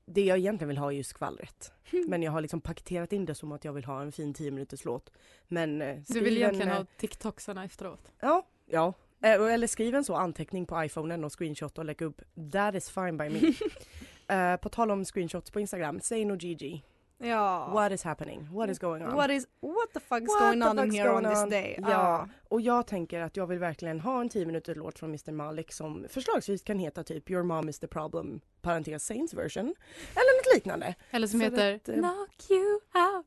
det 0.05 0.25
jag 0.25 0.37
egentligen 0.37 0.67
vill 0.67 0.77
ha 0.77 0.91
är 0.91 0.95
ju 0.95 1.03
skvallret. 1.03 1.71
Men 2.07 2.23
jag 2.23 2.31
har 2.31 2.41
liksom 2.41 2.61
paketerat 2.61 3.13
in 3.13 3.25
det 3.25 3.35
som 3.35 3.51
att 3.51 3.65
jag 3.65 3.73
vill 3.73 3.85
ha 3.85 4.01
en 4.01 4.11
fin 4.11 4.33
10 4.33 4.51
minuters 4.51 4.85
låt. 4.85 5.11
Men 5.47 5.81
eh, 5.81 5.97
Du 6.07 6.19
vill 6.19 6.33
en, 6.33 6.37
egentligen 6.37 6.69
eh, 6.69 6.77
ha 6.77 6.85
TikToksarna 6.97 7.65
efteråt. 7.65 8.11
Ja, 8.19 8.47
ja. 8.65 8.93
Eh, 9.21 9.53
Eller 9.53 9.67
skriv 9.67 9.95
en 9.95 10.03
så 10.03 10.15
anteckning 10.15 10.65
på 10.65 10.83
iPhonen 10.83 11.23
och 11.23 11.39
screenshot 11.39 11.77
och 11.77 11.85
lägg 11.85 12.01
upp. 12.01 12.21
That 12.51 12.75
is 12.75 12.89
fine 12.89 13.17
by 13.17 13.29
me. 13.29 13.39
Eh, 14.29 14.55
på 14.55 14.69
tal 14.69 14.91
om 14.91 15.05
screenshots 15.05 15.51
på 15.51 15.59
Instagram, 15.59 15.99
say 15.99 16.25
no 16.25 16.35
Gigi. 16.35 16.83
Ja. 17.21 17.69
What 17.73 17.91
is 17.91 18.03
happening? 18.03 18.47
What 18.51 18.69
is 18.69 18.79
going 18.79 19.03
on? 19.03 19.15
What 19.15 19.29
is, 19.29 19.47
what 19.59 19.93
the 19.93 19.99
fuck's 19.99 20.27
What 20.27 20.39
going 20.39 20.63
on 20.63 20.79
in 20.79 20.91
here 20.91 21.09
on 21.09 21.23
going 21.23 21.35
this 21.35 21.43
on? 21.43 21.49
day? 21.49 21.79
Ja, 21.81 22.27
och 22.49 22.61
jag 22.61 22.87
tänker 22.87 23.21
att 23.21 23.37
jag 23.37 23.47
vill 23.47 23.59
verkligen 23.59 23.99
ha 23.99 24.21
en 24.21 24.29
10 24.29 24.45
minuters 24.45 24.77
låt 24.77 24.99
från 24.99 25.09
Mr 25.09 25.31
Malik 25.31 25.71
som 25.73 26.05
förslagsvis 26.09 26.63
kan 26.63 26.79
heta 26.79 27.03
typ 27.03 27.29
Your 27.29 27.43
mom 27.43 27.69
is 27.69 27.79
the 27.79 27.87
problem, 27.87 28.41
parentes 28.61 29.05
Saints 29.05 29.33
version. 29.33 29.75
Eller 30.15 30.37
något 30.39 30.55
liknande. 30.55 30.95
Eller 31.11 31.27
som 31.27 31.39
För 31.39 31.45
heter 31.45 31.75
att, 31.75 31.89
eh, 31.89 31.95
Knock 31.95 32.49
you 32.49 32.73
out. 32.73 33.25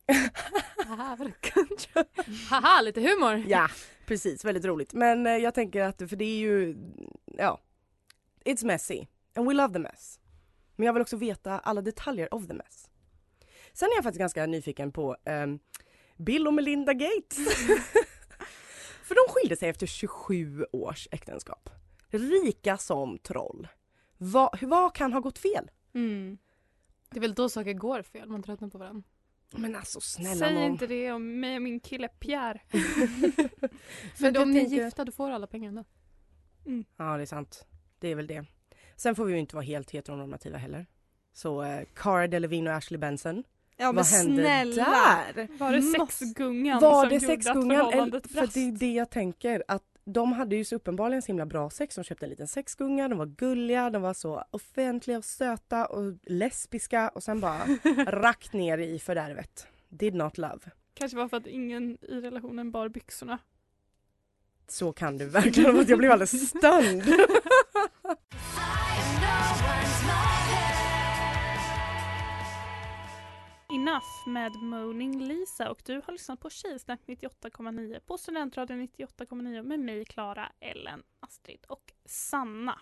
out 0.89 1.21
of 1.21 1.53
control. 1.55 2.05
Haha, 2.51 2.81
lite 2.83 3.01
humor. 3.01 3.45
Ja, 3.47 3.69
precis. 4.07 4.45
Väldigt 4.45 4.65
roligt. 4.65 4.93
Men 4.93 5.27
eh, 5.27 5.37
jag 5.37 5.55
tänker 5.55 5.83
att, 5.85 5.99
för 5.99 6.17
det 6.17 6.25
är 6.25 6.39
ju, 6.39 6.77
ja, 7.39 7.61
it's 8.45 8.67
messy. 8.67 9.07
And 9.37 9.49
we 9.49 9.55
love 9.55 9.73
the 9.73 9.79
mess. 9.81 10.19
Men 10.83 10.87
jag 10.87 10.93
vill 10.93 11.03
också 11.03 11.17
veta 11.17 11.59
alla 11.59 11.83
detaljer 11.83 12.35
of 12.35 12.47
the 12.47 12.55
mess. 12.55 12.91
Sen 13.73 13.89
är 13.89 13.95
jag 13.95 14.05
faktiskt 14.05 14.19
ganska 14.19 14.47
nyfiken 14.47 14.93
på 14.93 15.17
ehm, 15.25 15.59
Bill 16.17 16.47
och 16.47 16.55
Melinda 16.55 16.95
Gates. 16.95 17.39
för 19.03 19.15
de 19.15 19.33
skilde 19.33 19.57
sig 19.57 19.69
efter 19.69 19.87
27 19.87 20.67
års 20.73 21.09
äktenskap. 21.11 21.71
Rika 22.09 22.77
som 22.77 23.19
troll. 23.19 23.69
Va, 24.19 24.51
vad 24.63 24.95
kan 24.95 25.13
ha 25.13 25.21
gått 25.21 25.39
fel? 25.39 25.71
Mm. 25.95 26.39
Det 27.11 27.17
är 27.17 27.21
väl 27.21 27.35
då 27.35 27.49
saker 27.49 27.73
går 27.73 28.03
fel, 28.03 28.29
man 28.29 28.43
tröttnar 28.43 28.69
på 28.69 28.79
varandra. 28.79 29.03
Men 29.51 29.77
alltså 29.77 30.01
snälla 30.01 30.47
Säg 30.47 30.55
nån. 30.55 30.63
inte 30.63 30.87
det 30.87 31.13
om 31.13 31.41
mig 31.41 31.57
och 31.57 31.63
min 31.63 31.81
kille 31.81 32.09
Pierre. 32.09 32.61
Men 34.19 34.37
om 34.37 34.51
ni 34.51 34.59
är 34.61 34.67
gifta 34.67 35.05
då 35.05 35.13
får 35.13 35.29
du 35.29 35.35
alla 35.35 35.47
pengar 35.47 35.69
ändå. 35.69 35.85
Ja, 36.97 37.17
det 37.17 37.23
är 37.23 37.27
sant. 37.27 37.67
Det 37.99 38.09
är 38.09 38.15
väl 38.15 38.27
det. 38.27 38.45
Sen 38.97 39.15
får 39.15 39.25
vi 39.25 39.33
ju 39.33 39.39
inte 39.39 39.57
vara 39.57 39.65
helt 39.65 39.91
heteronormativa 39.91 40.59
heller. 40.59 40.87
Så 41.33 41.63
eh, 41.63 41.83
Cara 41.95 42.27
Delevingne 42.27 42.71
och 42.71 42.77
Ashley 42.77 42.99
Benson. 42.99 43.45
Ja, 43.77 43.87
men 43.87 43.95
Vad 43.97 44.07
hände 44.07 44.43
snälla. 44.43 44.85
där? 45.35 45.49
Var 45.59 45.73
det 45.73 45.83
sexgungan 45.83 46.81
Var 46.81 47.01
som 47.01 47.09
det 47.09 47.15
gjorde 47.15 47.27
sexgungan? 47.27 47.71
att 47.81 47.91
förhållandet 47.91 48.27
För 48.27 48.35
brast? 48.35 48.55
det 48.55 48.61
är 48.61 48.73
det 48.73 48.93
jag 48.93 49.11
tänker 49.11 49.63
att 49.69 49.83
de 50.05 50.33
hade 50.33 50.57
ju 50.57 50.65
så 50.65 50.77
uppenbarligen 50.77 51.23
så 51.23 51.27
himla 51.27 51.47
bra 51.47 51.71
sex. 51.71 51.95
De 51.95 52.05
köpte 52.05 52.27
en 52.27 52.31
liten 52.31 52.49
sexgunga, 52.49 53.09
de 53.09 53.19
var 53.19 53.27
gulliga, 53.27 53.91
de 53.91 54.03
var 54.03 54.15
så 54.15 54.45
offentliga 54.51 55.19
och 55.19 55.25
söta 55.25 55.87
och 55.87 56.13
lesbiska 56.23 57.09
och 57.09 57.23
sen 57.23 57.41
bara 57.41 57.59
rakt 58.07 58.53
ner 58.53 58.79
i 58.79 58.99
fördärvet. 58.99 59.67
Did 59.89 60.15
not 60.15 60.39
love. 60.39 60.59
Kanske 60.95 61.17
var 61.17 61.29
för 61.29 61.37
att 61.37 61.47
ingen 61.47 61.99
i 62.05 62.21
relationen 62.21 62.71
bar 62.71 62.89
byxorna. 62.89 63.39
Så 64.69 64.93
kan 64.93 65.19
du 65.19 65.27
verkligen 65.27 65.75
vara. 65.75 65.85
Jag 65.89 65.99
blev 65.99 66.13
alldeles 66.13 66.49
stund. 66.49 67.03
Enough 73.83 74.29
med 74.29 74.53
Moaning 74.63 75.21
Lisa 75.21 75.71
och 75.71 75.83
du 75.85 76.03
har 76.07 76.13
lyssnat 76.13 76.41
på 76.41 76.51
Tjejsnack 76.51 77.01
98,9 77.07 78.01
på 78.01 78.19
Studentradion 78.19 78.89
98,9 78.89 79.63
med 79.63 79.81
mig 79.81 80.05
Klara, 80.05 80.53
Ellen, 80.61 81.03
Astrid 81.21 81.65
och 81.69 81.93
Sanna. 82.05 82.81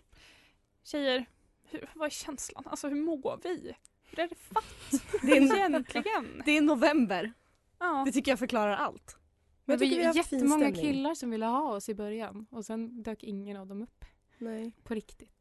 Tjejer, 0.82 1.26
hur, 1.64 1.90
vad 1.94 2.06
är 2.06 2.10
känslan? 2.10 2.64
Alltså 2.66 2.88
hur 2.88 2.96
mår 2.96 3.40
vi? 3.42 3.74
Hur 4.02 4.20
är 4.20 4.28
det 4.28 4.34
fatt? 4.34 4.64
Det 5.22 5.36
är, 5.36 5.56
Egentligen? 5.56 6.42
det 6.44 6.56
är 6.56 6.62
november. 6.62 7.32
Ja. 7.78 8.02
Det 8.06 8.12
tycker 8.12 8.32
jag 8.32 8.38
förklarar 8.38 8.76
allt. 8.76 9.18
Men 9.64 9.74
jag 9.74 9.80
tycker 9.80 9.96
vi 9.96 10.02
vi 10.02 10.06
var 10.06 10.14
jättemånga 10.14 10.72
killar 10.72 11.14
som 11.14 11.30
ville 11.30 11.46
ha 11.46 11.74
oss 11.74 11.88
i 11.88 11.94
början 11.94 12.46
och 12.50 12.64
sen 12.64 13.02
dök 13.02 13.22
ingen 13.22 13.56
av 13.56 13.66
dem 13.66 13.82
upp. 13.82 14.04
Nej. 14.38 14.72
På 14.82 14.94
riktigt. 14.94 15.39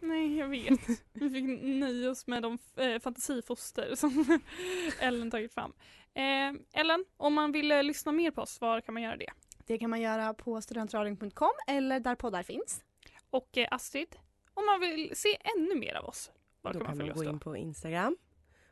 Nej, 0.00 0.36
jag 0.38 0.48
vet. 0.48 0.80
Vi 1.12 1.30
fick 1.30 1.44
nöja 1.62 2.10
oss 2.10 2.26
med 2.26 2.42
de 2.42 2.58
eh, 2.76 3.00
fantasifoster 3.00 3.94
som 3.94 4.38
Ellen 5.00 5.30
tagit 5.30 5.54
fram. 5.54 5.72
Eh, 6.14 6.80
Ellen, 6.80 7.04
om 7.16 7.34
man 7.34 7.52
vill 7.52 7.72
eh, 7.72 7.82
lyssna 7.82 8.12
mer 8.12 8.30
på 8.30 8.42
oss, 8.42 8.60
var 8.60 8.80
kan 8.80 8.94
man 8.94 9.02
göra 9.02 9.16
det? 9.16 9.30
Det 9.66 9.78
kan 9.78 9.90
man 9.90 10.00
göra 10.00 10.34
på 10.34 10.60
studentradion.com 10.60 11.50
eller 11.66 12.00
där 12.00 12.14
poddar 12.14 12.42
finns. 12.42 12.84
Och 13.30 13.58
eh, 13.58 13.68
Astrid, 13.70 14.16
om 14.54 14.66
man 14.66 14.80
vill 14.80 15.12
se 15.16 15.38
ännu 15.56 15.74
mer 15.74 15.94
av 15.94 16.04
oss, 16.04 16.30
var 16.62 16.72
Då 16.72 16.78
kan 16.78 16.86
man 16.86 16.98
kan 16.98 16.98
man 16.98 17.06
följa 17.06 17.12
gå 17.14 17.20
oss 17.20 17.24
då? 17.26 17.30
in 17.32 17.40
på 17.40 17.56
Instagram. 17.56 18.16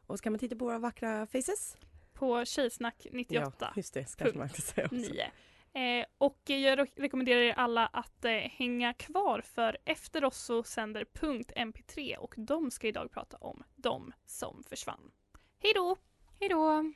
Och 0.06 0.18
så 0.18 0.22
kan 0.22 0.32
man 0.32 0.38
titta 0.40 0.56
på 0.56 0.64
våra 0.64 0.78
vackra 0.78 1.26
faces. 1.26 1.76
På 2.12 2.44
Tjejsnack 2.44 3.06
98. 3.12 3.52
Ja, 3.60 3.72
just 3.76 3.94
det. 3.94 4.04
Ska 4.06 4.24
man 4.34 4.42
inte 4.42 4.62
säga 4.62 4.84
också. 4.84 4.96
9. 4.96 5.30
Eh, 5.76 6.04
och 6.18 6.38
jag 6.44 6.78
re- 6.78 6.92
rekommenderar 6.96 7.40
er 7.40 7.52
alla 7.56 7.86
att 7.86 8.24
eh, 8.24 8.32
hänga 8.32 8.92
kvar 8.92 9.40
för 9.40 9.76
efter 9.84 10.24
oss 10.24 10.38
så 10.38 10.62
sänder 10.62 11.04
punkt 11.14 11.52
MP3 11.56 12.16
och 12.16 12.34
de 12.36 12.70
ska 12.70 12.86
idag 12.88 13.10
prata 13.12 13.36
om 13.36 13.62
de 13.74 14.12
som 14.26 14.62
försvann. 14.68 15.10
Hej 15.62 15.72
då! 15.74 15.96
Hej 16.40 16.48
då! 16.48 16.92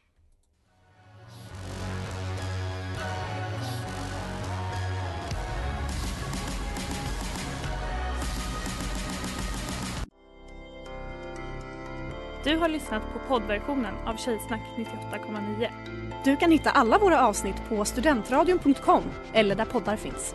Du 12.45 12.57
har 12.57 12.69
lyssnat 12.69 13.03
på 13.13 13.19
poddversionen 13.29 13.95
av 14.07 14.17
Tjejsnack 14.17 14.61
98,9. 14.77 16.00
Du 16.25 16.37
kan 16.37 16.51
hitta 16.51 16.71
alla 16.71 16.99
våra 16.99 17.27
avsnitt 17.27 17.57
på 17.69 17.85
studentradion.com 17.85 19.03
eller 19.33 19.55
där 19.55 19.65
poddar 19.65 19.97
finns. 19.97 20.35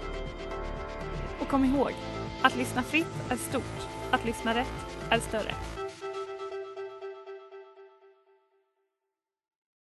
Och 1.40 1.48
kom 1.48 1.66
ihåg, 1.66 1.92
att 2.42 2.56
lyssna 2.56 2.84
fritt 2.84 3.32
är 3.32 3.36
stort, 3.36 3.88
att 4.12 4.26
lyssna 4.26 4.56
rätt 4.56 4.86
är 5.10 5.20
större. 5.20 5.56